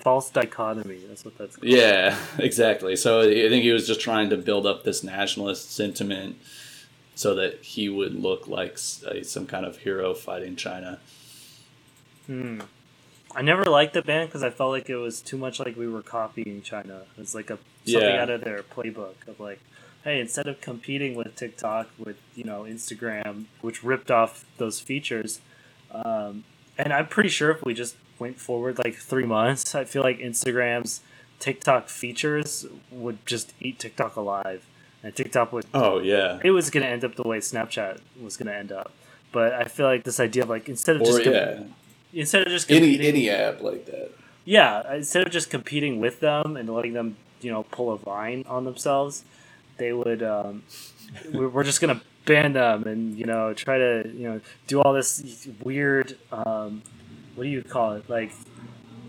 [0.00, 0.98] false dichotomy.
[1.08, 1.68] That's what that's called.
[1.68, 2.96] Yeah, exactly.
[2.96, 6.36] So I think he was just trying to build up this nationalist sentiment
[7.14, 10.98] so that he would look like some kind of hero fighting China.
[12.26, 12.60] Hmm.
[13.36, 15.86] I never liked the band because I felt like it was too much like we
[15.86, 17.02] were copying China.
[17.16, 18.22] It was like a something Yeah.
[18.22, 19.60] out of their playbook of like,
[20.04, 25.40] hey, instead of competing with TikTok with you know Instagram, which ripped off those features,
[25.92, 26.44] um,
[26.78, 30.18] and I'm pretty sure if we just went forward like three months, I feel like
[30.18, 31.00] Instagram's
[31.38, 34.64] TikTok features would just eat TikTok alive,
[35.02, 36.38] and TikTok would Oh yeah.
[36.42, 38.92] it was gonna end up the way Snapchat was gonna end up.
[39.30, 41.64] But I feel like this idea of like instead of Or just yeah,
[42.16, 44.10] instead of just any competing, any app like that.
[44.44, 48.44] yeah instead of just competing with them and letting them you know pull a vine
[48.48, 49.24] on themselves,
[49.76, 50.62] they would um,
[51.32, 54.92] we're we're just gonna ban them and you know try to you know do all
[54.92, 56.82] this weird um,
[57.34, 58.32] what do you call it like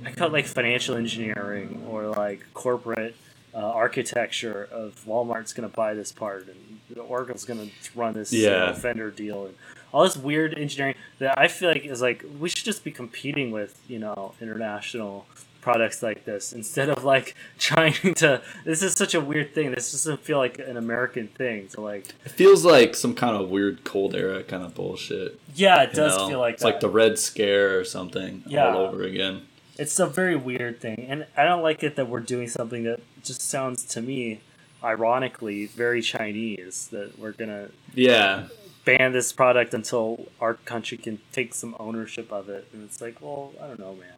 [0.05, 3.16] I call it like financial engineering or like corporate
[3.53, 8.32] uh, architecture of Walmart's going to buy this part and Oracle's going to run this
[8.32, 9.55] you know, vendor deal and
[9.91, 13.51] all this weird engineering that I feel like is like we should just be competing
[13.51, 15.25] with you know international
[15.61, 19.91] products like this instead of like trying to this is such a weird thing this
[19.91, 23.83] doesn't feel like an american thing to like It feels like some kind of weird
[23.83, 25.38] cold era kind of bullshit.
[25.55, 26.29] yeah it does know?
[26.29, 26.69] feel like it's that.
[26.69, 28.67] like the Red Scare or something Yeah.
[28.73, 29.41] all over again.
[29.77, 32.99] It's a very weird thing, and I don't like it that we're doing something that
[33.23, 34.39] just sounds to me,
[34.83, 36.88] ironically, very Chinese.
[36.91, 38.45] That we're gonna Yeah,
[38.88, 43.21] ban this product until our country can take some ownership of it, and it's like,
[43.21, 44.15] well, I don't know, man.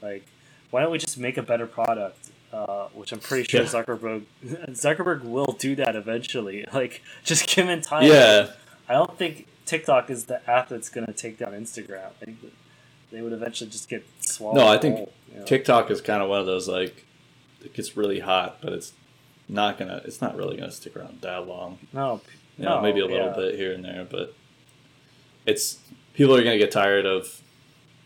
[0.00, 0.24] Like,
[0.70, 2.30] why don't we just make a better product?
[2.50, 3.68] Uh, which I'm pretty sure Yeah.
[3.68, 4.24] Zuckerberg
[4.70, 6.64] Zuckerberg will do that eventually.
[6.72, 8.04] Like, just give him time.
[8.04, 8.52] yeah.
[8.88, 12.06] I don't think TikTok is the app that's gonna take down Instagram.
[12.06, 12.52] I think that
[13.10, 14.56] they would eventually just get swallowed.
[14.56, 15.44] No, I think whole, you know?
[15.44, 17.04] TikTok is kind of one of those like
[17.62, 18.92] it gets really hot, but it's
[19.48, 20.00] not gonna.
[20.04, 21.78] It's not really gonna stick around that long.
[21.92, 22.20] No,
[22.58, 23.36] You know, no, maybe a little yeah.
[23.36, 24.34] bit here and there, but
[25.44, 25.78] it's
[26.14, 27.42] people are gonna get tired of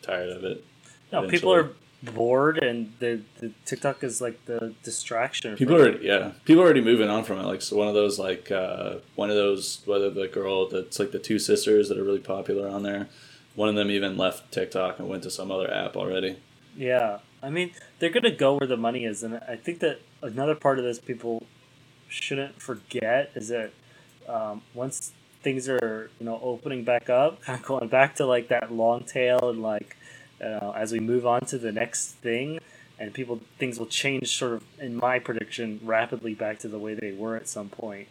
[0.03, 0.65] tired of it.
[1.13, 1.71] No, people are
[2.03, 5.57] bored, and the, the TikTok is like the distraction.
[5.57, 6.33] People are yeah.
[6.45, 7.45] People are already moving on from it.
[7.45, 11.13] Like so, one of those like uh, one of those whether the girl that's like
[11.13, 13.09] the two sisters that are really popular on there.
[13.57, 16.37] One of them even left TikTok and went to some other app already.
[16.77, 20.55] Yeah, I mean they're gonna go where the money is, and I think that another
[20.55, 21.47] part of this people
[22.09, 23.73] shouldn't forget is that
[24.31, 25.13] um, once
[25.43, 29.05] things are you know opening back up, kind of going back to like that long
[29.05, 29.97] tail, and like
[30.43, 32.61] uh, as we move on to the next thing,
[32.99, 36.95] and people things will change sort of in my prediction rapidly back to the way
[36.95, 38.09] they were at some point,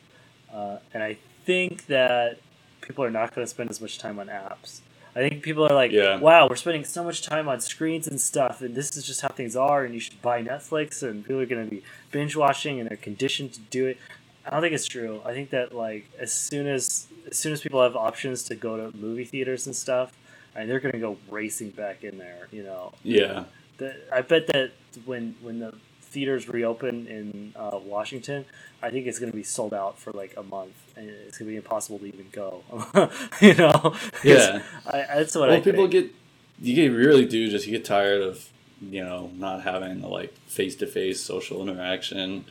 [0.54, 2.40] uh, and I think that
[2.82, 4.82] people are not going to spend as much time on apps.
[5.16, 6.20] I think people are like, Yeah.
[6.20, 9.30] wow, we're spending so much time on screens and stuff, and this is just how
[9.30, 12.80] things are, and you should buy Netflix, and people are going to be binge watching,
[12.80, 13.98] and they're conditioned to do it.
[14.46, 15.22] I don't think it's true.
[15.26, 18.78] I think that like as soon as as soon as people have options to go
[18.78, 20.18] to movie theaters and stuff,
[20.56, 22.48] and they're going to go racing back in there.
[22.52, 23.46] You know, Yeah,
[23.78, 24.72] the, I bet that
[25.06, 28.46] when when the theaters reopen in uh, Washington,
[28.82, 31.48] I think it's going to be sold out for like a month, and it's going
[31.48, 32.64] to be impossible to even go.
[33.42, 33.96] you know?
[34.24, 34.64] Yeah.
[34.88, 35.54] I, that's what I.
[35.54, 35.92] well, I people think.
[35.92, 36.16] get
[36.62, 38.50] you get really do just you get tired of
[38.82, 42.46] you know not having the like face to face social interaction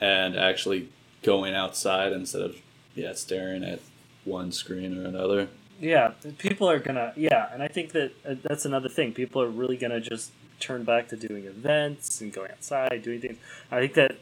[0.00, 0.88] and actually
[1.26, 2.56] going outside instead of
[2.94, 3.80] yeah staring at
[4.24, 5.48] one screen or another.
[5.80, 7.12] Yeah, people are gonna.
[7.16, 9.12] Yeah, and I think that uh, that's another thing.
[9.12, 13.38] People are really gonna just turn back to doing events and going outside, doing things.
[13.70, 14.16] I think that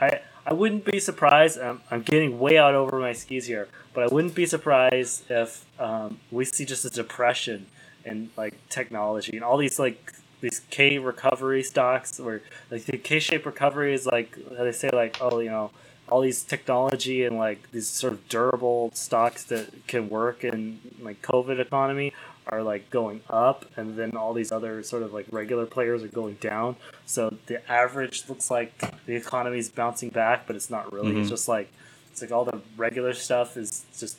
[0.00, 1.60] I I wouldn't be surprised.
[1.60, 5.66] Um, I'm getting way out over my skis here, but I wouldn't be surprised if
[5.78, 7.66] um, we see just a depression
[8.04, 12.40] in like technology and all these like these K recovery stocks, where
[12.70, 15.70] like the K shape recovery is like they say like oh you know
[16.10, 21.22] all these technology and like these sort of durable stocks that can work in like
[21.22, 22.12] COVID economy
[22.46, 26.08] are like going up, and then all these other sort of like regular players are
[26.08, 26.76] going down.
[27.04, 31.18] So the average looks like the economy is bouncing back, but it's not really.
[31.18, 31.30] It's Mhm.
[31.30, 31.68] just like
[32.10, 34.16] it's like all the regular stuff is just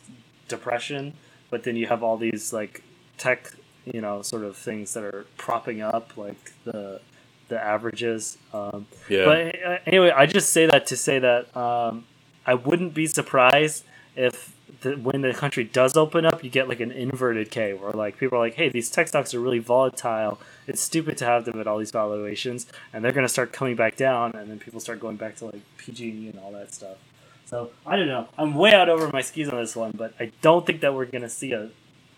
[0.48, 1.14] depression,
[1.50, 2.84] but then you have all these like
[3.18, 3.52] tech,
[3.84, 7.02] you know, sort of things that are propping up like the
[7.50, 8.38] the averages.
[8.54, 12.06] Um, Yeah, but uh, anyway, I just say that to say that um,
[12.46, 13.84] I wouldn't be surprised
[14.16, 17.92] if the, when the country does open up, you get like an inverted K, where
[17.92, 20.40] like people are like, "Hey, these tech stocks are really volatile.
[20.68, 23.98] It's stupid to have them at all these valuations," and they're gonna start coming back
[23.98, 26.98] down, and then people start going back to like PG and all that stuff.
[27.46, 28.30] So I don't know.
[28.38, 31.06] I'm way out over my skis on this one, but I don't think that we're
[31.06, 31.70] gonna see a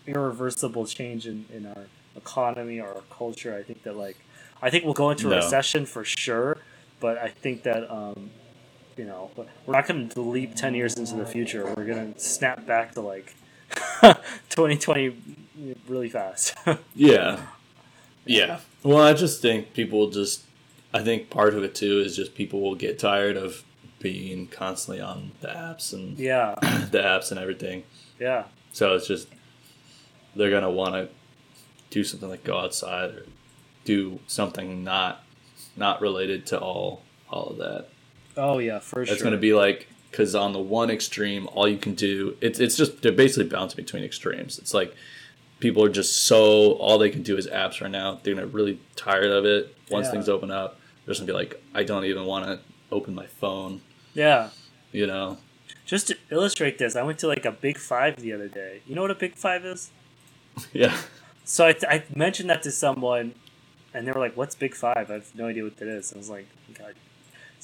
[0.06, 3.56] irreversible change in, in our economy or our culture.
[3.56, 4.18] I think that like
[4.62, 6.56] I think we'll go into a recession for sure,
[7.00, 8.30] but I think that um,
[8.96, 11.66] you know we're not going to leap ten years into the future.
[11.76, 13.34] We're going to snap back to like
[14.00, 15.16] 2020
[15.88, 16.54] really fast.
[16.94, 17.40] yeah,
[18.24, 18.60] yeah.
[18.82, 20.44] Well, I just think people just.
[20.94, 23.64] I think part of it too is just people will get tired of
[23.98, 26.54] being constantly on the apps and yeah,
[26.90, 27.84] the apps and everything.
[28.20, 29.28] yeah, So it's just
[30.36, 31.08] they're gonna want to
[31.88, 33.24] do something like go outside or
[33.84, 35.24] do something not
[35.76, 37.86] not related to all all of that.
[38.36, 39.14] oh yeah, for It's sure.
[39.14, 42.76] It's gonna be like because on the one extreme, all you can do it's it's
[42.76, 44.58] just they're basically bouncing between extremes.
[44.58, 44.94] It's like
[45.60, 48.20] people are just so all they can do is apps right now.
[48.22, 50.12] They're gonna really tired of it once Yeah.
[50.12, 50.78] things open up.
[51.04, 52.60] They're just gonna be like, I don't even want to
[52.90, 53.80] open my phone.
[54.14, 54.50] Yeah.
[54.92, 55.38] You know?
[55.86, 58.82] Just to illustrate this, I went to like a Big Five the other day.
[58.86, 59.90] You know what a Big Five is?
[60.72, 60.96] Yeah.
[61.44, 63.34] So I, I mentioned that to someone,
[63.94, 65.10] and they were like, "What's Big Five?
[65.10, 66.46] I have no idea what that is." I was like,
[66.78, 66.94] "God."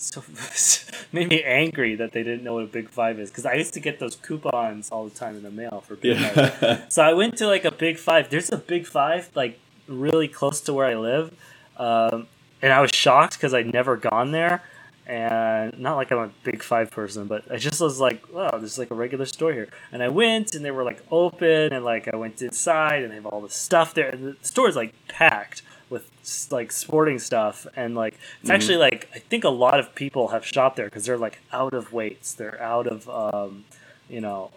[0.01, 0.23] So
[1.13, 3.75] made me angry that they didn't know what a Big Five is because I used
[3.75, 6.87] to get those coupons all the time in the mail for Big Five.
[6.89, 8.31] So I went to like a Big Five.
[8.31, 9.59] There's a Big Five like
[9.89, 11.35] really close to where I live,
[11.79, 12.29] um,
[12.63, 14.63] and I was shocked because I'd never gone there.
[15.05, 18.79] And not like I'm a Big Five person, but I just was like, wow, there's
[18.79, 19.69] like a regular store here.
[19.91, 23.17] And I went, and they were like open, and like I went inside, and they
[23.17, 24.11] have all the stuff there.
[24.11, 26.11] And the store is like packed with
[26.51, 30.45] like sporting stuff, and like it's actually like I think a lot of people have
[30.45, 33.65] shopped there because they're like out of weights, they're out of um,
[34.09, 34.51] you know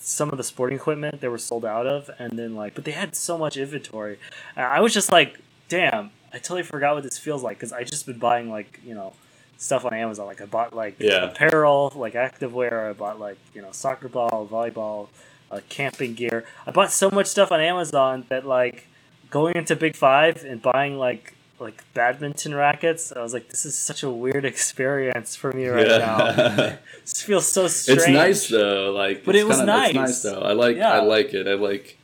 [0.00, 2.92] some of the sporting equipment they were sold out of, and then like, but they
[2.92, 4.18] had so much inventory.
[4.56, 7.82] And I was just like, damn, I totally forgot what this feels like because I
[7.84, 9.12] just been buying like you know
[9.58, 10.26] stuff on Amazon.
[10.26, 11.24] Like I bought like Yeah.
[11.24, 12.88] apparel, like activewear.
[12.88, 15.08] I bought like you know soccer ball, volleyball,
[15.50, 16.44] uh, camping gear.
[16.66, 18.86] I bought so much stuff on Amazon that like
[19.30, 23.12] going into Big Five and buying like like badminton rackets.
[23.12, 26.18] I was like, this is such a weird experience for me right now.
[26.26, 26.76] yeah.
[27.02, 28.00] This feels so strange.
[28.00, 29.88] It's nice though, like, But it's it was kinda- nice.
[29.88, 30.40] It's nice though.
[30.42, 30.92] I like, Yeah.
[30.92, 31.48] I like it.
[31.48, 31.98] I like,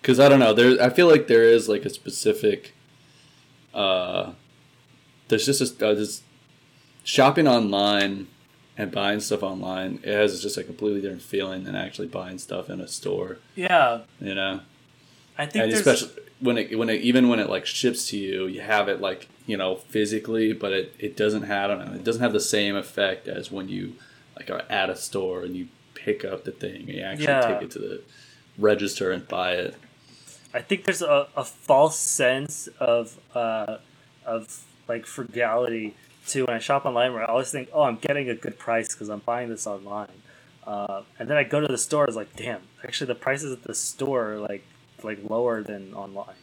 [0.00, 0.52] because I don't know.
[0.52, 2.74] There, I feel like there is like a specific.
[3.72, 4.32] Uh,
[5.28, 6.22] there's just a uh, this
[7.04, 8.26] shopping online
[8.76, 10.00] and buying stuff online.
[10.02, 13.38] It has just a completely different feeling than actually buying stuff in a store.
[13.54, 14.60] Yeah, You know,
[15.38, 16.10] I think and especially
[16.42, 19.28] when it when it even when it like ships to you, you have it like
[19.46, 22.40] you know physically, but it, it doesn't have I don't know, it doesn't have the
[22.40, 23.94] same effect as when you
[24.36, 27.46] like are at a store and you pick up the thing and you actually Yeah.
[27.52, 28.02] take it to the
[28.58, 29.76] register and buy it.
[30.54, 33.78] I think there's a, a false sense of uh,
[34.26, 35.94] of like frugality
[36.26, 37.12] too when I shop online.
[37.14, 40.08] Where I always think, oh, I'm getting a good price because I'm buying this online,
[40.66, 42.04] uh, and then I go to the store.
[42.06, 44.64] It's like, damn, actually the prices at the store are like
[45.04, 46.34] like lower than online.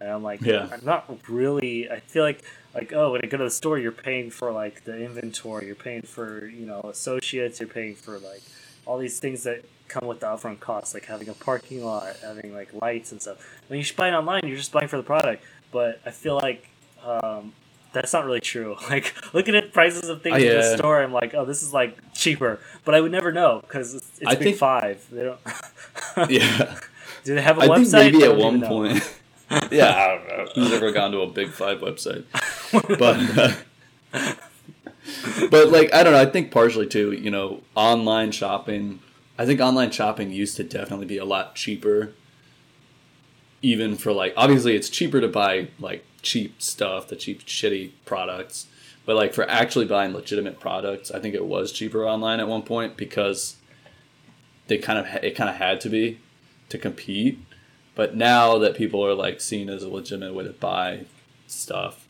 [0.00, 0.68] And I'm like, Yeah.
[0.72, 1.90] I'm not really.
[1.90, 2.42] I feel like
[2.74, 5.74] like oh, when I go to the store, you're paying for like the inventory, you're
[5.74, 8.42] paying for you know associates, you're paying for like
[8.84, 12.52] all these things that come with the upfront costs, like having a parking lot, having
[12.54, 13.38] like lights and stuff.
[13.68, 15.42] When you buy it online, you're just buying for the product.
[15.72, 16.68] But I feel like
[17.04, 17.52] um,
[17.92, 18.76] that's not really true.
[18.90, 20.76] Like looking at prices of things Oh, in the yeah.
[20.76, 22.60] store, I'm like, oh, this is like cheaper.
[22.84, 25.06] But I would never know because it's, it's I Big think- Five.
[25.10, 25.40] They don't.
[26.30, 26.78] Yeah,
[27.26, 27.90] Do they have a I website?
[27.90, 29.18] think maybe at one point.
[29.72, 30.46] yeah, I don't know.
[30.54, 32.24] Who's ever gone to a Big Five website?
[32.98, 33.56] But.
[34.14, 34.34] uh,
[35.50, 39.00] but like I don't know, I think partially too, you know, online shopping.
[39.38, 42.12] I think online shopping used to definitely be a lot cheaper.
[43.60, 48.68] Even for like, obviously, it's cheaper to buy like cheap stuff, the cheap shitty products.
[49.04, 52.62] But like for actually buying legitimate products, I think it was cheaper online at one
[52.62, 53.56] point because
[54.68, 56.20] they kind of it kind of had to be
[56.68, 57.38] to compete.
[57.94, 61.06] But now that people are like seen as a legitimate way to buy
[61.46, 62.06] stuff,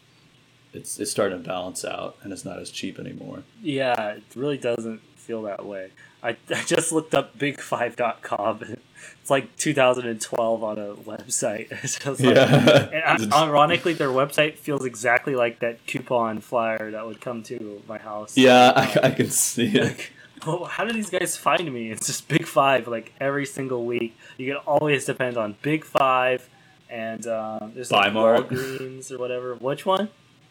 [0.73, 3.45] it's it's starting to balance out and it's not as cheap anymore.
[3.63, 5.91] Yeah, it really doesn't feel that way.
[6.23, 8.63] I, I just looked up big5.com.
[8.63, 8.79] and
[9.21, 11.71] It's like 2012 on a website.
[12.21, 17.43] Like, And i- ironically, their website feels exactly like that coupon flyer that would come
[17.45, 18.37] to my house.
[18.37, 20.09] yeah, I, I can see it.
[20.69, 21.91] how do these guys find me?
[21.91, 24.17] It's just Big Five, like every single week.
[24.37, 26.49] You can always depend on Big Five
[26.89, 28.49] and um, there's like Bimart.
[28.49, 29.55] Walgreens or whatever.
[29.55, 30.09] Which one?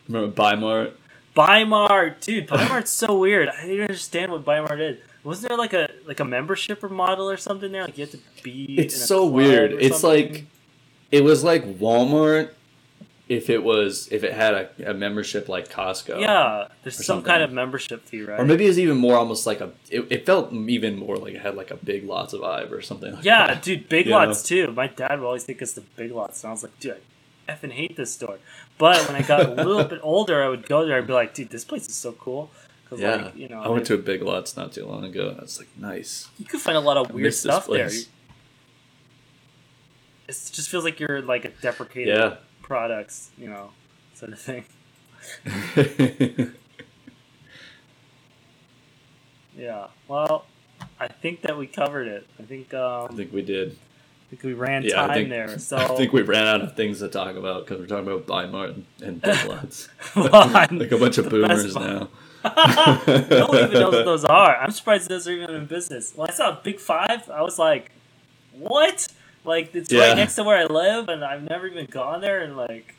[0.07, 0.93] Remember Bimart?
[1.35, 2.47] Bimart, dude.
[2.47, 3.49] Bimart's so weird.
[3.49, 4.99] I didn't understand what Bimart is.
[5.23, 7.83] Wasn't there like a like a membership or model or something there?
[7.83, 8.75] Like you have to be.
[8.77, 9.73] It's so weird.
[9.73, 10.33] It's something?
[10.33, 10.45] like
[11.11, 12.51] it was like Walmart
[13.27, 16.19] if it was if it had a, a membership like Costco.
[16.21, 16.67] yeah.
[16.83, 17.25] There's some something.
[17.31, 18.39] kind of membership fee, right?
[18.39, 19.71] Or maybe it's even more almost like a.
[19.89, 22.81] It, it felt even more like it had like a big lots of vibe or
[22.81, 23.15] something.
[23.15, 23.63] Like Yeah, that.
[23.63, 24.17] dude, Big Yeah.
[24.17, 24.71] Lots too.
[24.73, 26.97] My dad would always think it's the Big Lots, and I was like, dude,
[27.47, 28.37] I effing hate this store.
[28.77, 30.97] But when I got a little bit older, I would go there.
[30.97, 32.51] I'd be like, dude, this place is so cool.
[32.83, 35.29] Because Yeah, like, you know, I went to a Big Lots not too long ago.
[35.29, 36.27] and I was like, nice.
[36.37, 37.87] you could find a lot of weird stuff there.
[40.27, 42.35] It just feels like you're like a deprecated Yeah.
[42.65, 43.71] Products, you know,
[44.15, 44.65] sort of thing.
[49.57, 49.87] Yeah.
[50.07, 50.45] Well,
[50.99, 52.27] I think that we covered it.
[52.39, 53.71] I think um, I think we did.
[53.71, 55.59] I think we ran Yeah, time I think, there.
[55.59, 58.25] So I think we ran out of things to talk about because we're talking about
[58.27, 59.89] Bimart and, and Big Lots.
[60.15, 62.09] Well, like a bunch of boomers now.
[62.43, 64.57] no one even knows what those are.
[64.57, 66.13] I'm surprised those are even in business.
[66.15, 67.91] When I saw Big Five, I was like,
[68.51, 69.07] "What?"
[69.45, 70.07] Like it's Yeah.
[70.09, 72.41] right next to where I live, and I've never even gone there.
[72.41, 72.95] And like,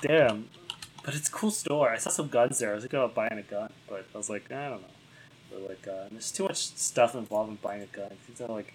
[0.00, 0.48] damn.
[1.04, 1.90] But it's a cool store.
[1.90, 2.72] I saw some guns there.
[2.72, 4.88] I was thinking about buying a gun, but I was like, I don't know.
[5.50, 8.10] But like, uh, there's too much stuff involved in buying a gun.
[8.28, 8.74] It's not like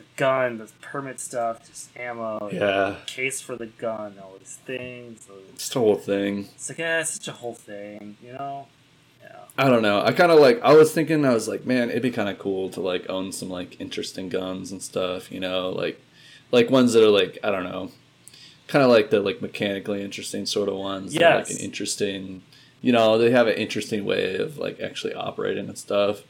[0.00, 2.96] a gun, the permit stuff, just ammo, Yeah.
[3.06, 5.28] case for the gun, all these things.
[5.52, 6.48] It's the whole thing.
[6.54, 8.68] It's like, yeah, it's such a whole thing, you know?
[9.22, 9.36] Yeah.
[9.58, 10.00] I don't know.
[10.02, 10.60] I kind of like.
[10.62, 11.26] I was thinking.
[11.26, 14.28] I was like, man, it'd be kind of cool to like own some like interesting
[14.30, 15.30] guns and stuff.
[15.32, 16.00] You know, like
[16.52, 17.90] like ones that are like I don't know,
[18.68, 21.14] kind of like the like mechanically interesting sort of ones.
[21.14, 22.42] Yeah, like an interesting.
[22.82, 26.22] You know, they have an interesting way of like actually operating and stuff.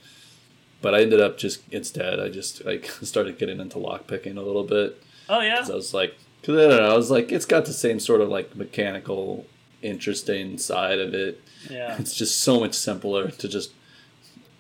[0.81, 2.21] But I ended up just instead.
[2.21, 5.03] I just like started getting into lockpicking a little bit.
[5.29, 5.59] Oh, yeah?
[5.59, 6.91] 'Cause I was like, cause I don't know.
[6.93, 9.45] I was like, it's got the same sort of like mechanical,
[9.83, 11.41] interesting side of it.
[11.69, 11.97] Yeah.
[11.99, 13.73] It's just so much simpler to just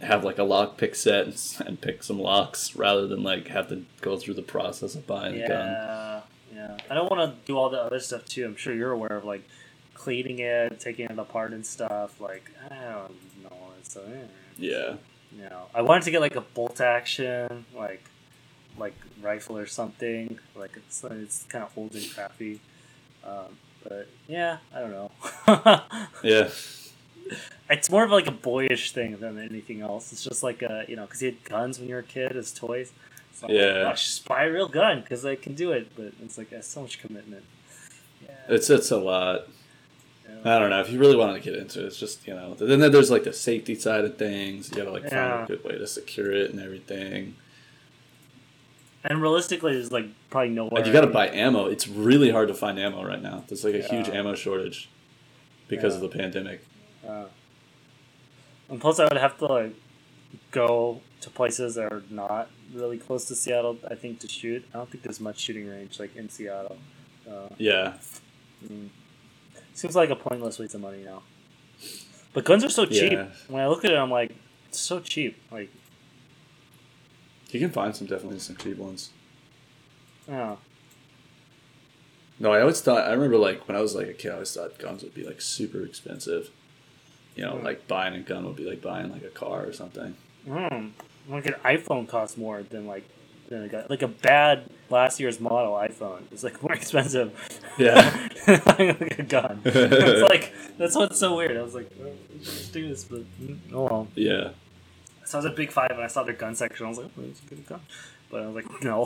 [0.00, 1.26] have like a lock pick set
[1.66, 5.40] and, pick some locks rather than like have to go through the process of buying
[5.40, 5.66] a gun.
[5.66, 6.20] Yeah.
[6.54, 6.76] Yeah.
[6.90, 8.44] I don't want to do all the other stuff, too.
[8.46, 9.46] I'm sure you're aware of, like,
[9.92, 12.18] cleaning it, taking it apart and stuff.
[12.18, 13.56] Like, I don't know.
[13.82, 14.26] So, eh.
[14.56, 14.94] Yeah.
[15.36, 18.02] You know, I wanted to get like a bolt action, like
[18.78, 20.38] like rifle or something.
[20.54, 22.60] Like it's it's kind of old and crappy.
[23.24, 25.10] Um, but yeah, I don't know.
[26.22, 26.48] Yeah.
[27.70, 30.12] It's more of like a boyish thing than anything else.
[30.12, 32.36] It's just like a you know because you had guns when you were a kid
[32.36, 32.92] as toys.
[33.34, 33.88] So I'm like, Yeah.
[33.88, 35.88] "Oh, just buy a real gun because I can do it.
[35.96, 37.44] But it's like that's so much commitment.
[38.24, 38.30] Yeah.
[38.48, 39.48] It's it's a lot.
[40.28, 40.54] yeah.
[40.56, 40.80] I don't know.
[40.80, 42.54] If you really wanted to get into it, it's just you know.
[42.54, 44.70] Then there's like the safety side of things.
[44.70, 45.38] You gotta like Yeah.
[45.38, 47.34] find a good way to secure it and everything.
[49.04, 50.78] And realistically, there's like probably nowhere.
[50.78, 51.66] And you gotta buy ammo.
[51.66, 53.44] It's really hard to find ammo right now.
[53.46, 54.88] There's like a huge ammo shortage
[55.68, 56.04] because Yeah.
[56.04, 56.64] of the pandemic.
[57.06, 57.24] Uh,
[58.68, 59.74] and plus, I would have to like
[60.50, 63.78] go to places that are not really close to Seattle.
[63.90, 64.64] I think to shoot.
[64.74, 66.78] I don't think there's much shooting range like in Seattle.
[67.28, 67.94] Uh, Yeah.
[68.66, 68.88] mm,
[69.74, 71.22] seems like a pointless waste of money now.
[72.32, 73.12] But guns are so cheap.
[73.12, 73.28] Yeah.
[73.48, 74.34] When I look at it, I'm like,
[74.68, 75.40] it's so cheap.
[75.50, 75.70] Like,
[77.50, 79.10] You can find some definitely some cheap ones.
[80.30, 80.58] oh,
[82.38, 83.08] No, I always thought.
[83.08, 85.24] I remember like when I was like a kid, I always thought guns would be
[85.24, 86.50] like super expensive.
[87.36, 90.16] You know, like buying a gun would be like buying like a car or something.
[90.48, 90.90] mm,
[91.28, 93.04] like an iPhone costs more than like
[93.48, 93.84] than a gun.
[93.88, 97.32] Like a bad last year's model iPhone is like more expensive.
[97.78, 98.28] Yeah.
[98.46, 98.60] than
[99.00, 99.60] like a gun.
[99.64, 101.56] it's like that's what's so weird.
[101.56, 104.08] I was like, oh, let's do this, but mm, oh well.
[104.14, 104.50] Yeah.
[105.26, 106.86] So I was at Big Five and I saw their gun section.
[106.86, 107.22] I was like, oh,
[107.52, 107.80] a gun.
[108.30, 109.04] But I was like, no.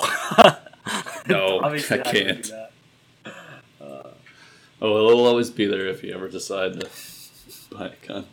[1.29, 2.45] No, Obviously I can't.
[2.45, 2.73] that.
[4.83, 6.89] Oh, it'll always be there if you ever decide to
[7.71, 8.27] buy a gun.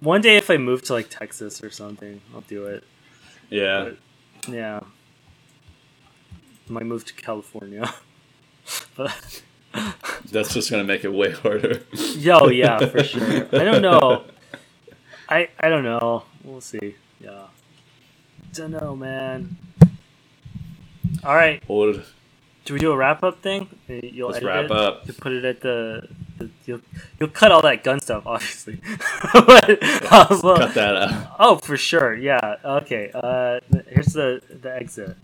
[0.00, 2.84] One day, if I move to like Texas or something, I'll do it.
[3.50, 3.90] Yeah.
[4.42, 4.80] But, yeah.
[6.68, 7.92] Might move to California.
[8.96, 9.42] but
[10.30, 11.82] That's just gonna make it way harder.
[12.16, 13.46] yo, yeah, for sure.
[13.52, 14.24] I don't know.
[15.28, 16.24] I I don't know.
[16.44, 16.94] We'll see.
[17.20, 17.46] Yeah.
[18.52, 19.56] Don't know, man.
[21.24, 21.62] All right.
[21.64, 22.04] Hold.
[22.64, 23.68] Do we do a wrap up thing?
[23.88, 24.70] Uh, You'll Let's edit wrap it?
[24.70, 25.06] up.
[25.06, 26.08] You put it at the.
[26.66, 26.80] You'll,
[27.18, 28.80] you'll cut all that gun stuff, obviously.
[29.32, 31.36] but, was Cut that out.
[31.38, 32.14] oh, for sure.
[32.14, 32.56] Yeah.
[32.64, 33.10] Okay.
[33.14, 35.16] Uh, here's the the exit.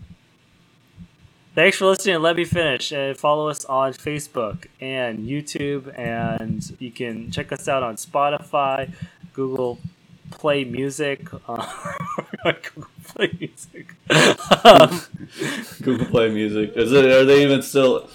[1.55, 2.21] Thanks for listening.
[2.21, 2.91] Let me finish.
[2.91, 8.91] And follow us on Facebook and YouTube, and you can check us out on Spotify,
[9.31, 9.79] Google
[10.31, 11.25] Play Music.
[11.47, 11.65] Uh,
[12.43, 13.93] Google Play Music.
[14.65, 15.01] um,
[15.81, 16.73] Google Play Music.
[16.75, 17.05] Is it?
[17.05, 18.09] Are they even still?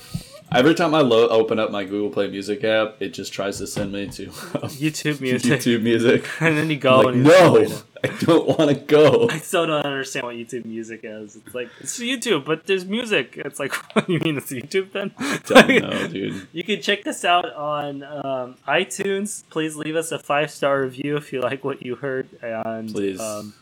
[0.52, 3.66] Every time I lo- open up my Google Play Music app, it just tries to
[3.68, 4.32] send me to um,
[4.82, 5.60] YouTube Music.
[5.60, 6.26] YouTube Music.
[6.40, 7.82] And then you go I'm and like, you no, it.
[8.02, 9.28] I don't want to go.
[9.30, 11.36] I still don't understand what YouTube Music is.
[11.36, 13.34] It's like it's YouTube, but there's music.
[13.36, 15.12] It's like, what do you mean it's YouTube then?
[15.44, 16.48] Don't know, dude.
[16.52, 19.44] You can check us out on um, iTunes.
[19.50, 22.28] Please leave us a five star review if you like what you heard.
[22.42, 23.20] And Please.
[23.20, 23.54] um,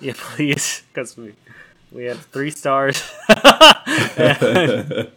[0.00, 1.34] yeah, please, because we
[1.92, 3.00] we have three stars.
[4.16, 5.10] and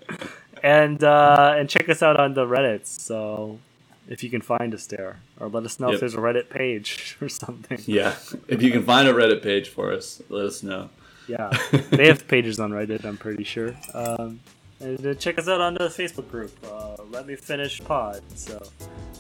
[0.66, 2.88] and, uh, and check us out on the Reddits.
[2.88, 3.60] So
[4.08, 5.94] if you can find us there, or let us know Yep.
[5.96, 7.80] if there's a Reddit page or something.
[7.86, 8.16] yeah,
[8.48, 10.90] if you can find a Reddit page for us, let us know.
[11.28, 11.50] Yeah,
[11.90, 13.04] they have pages on Reddit.
[13.06, 13.76] I'm pretty sure.
[13.94, 14.40] Um,
[14.80, 16.52] and uh, check us out on the Facebook group.
[16.70, 18.22] Uh, Let me finish pod.
[18.36, 18.62] So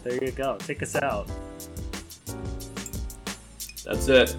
[0.03, 0.57] there you go.
[0.59, 1.27] Take us out.
[3.85, 4.29] That's it.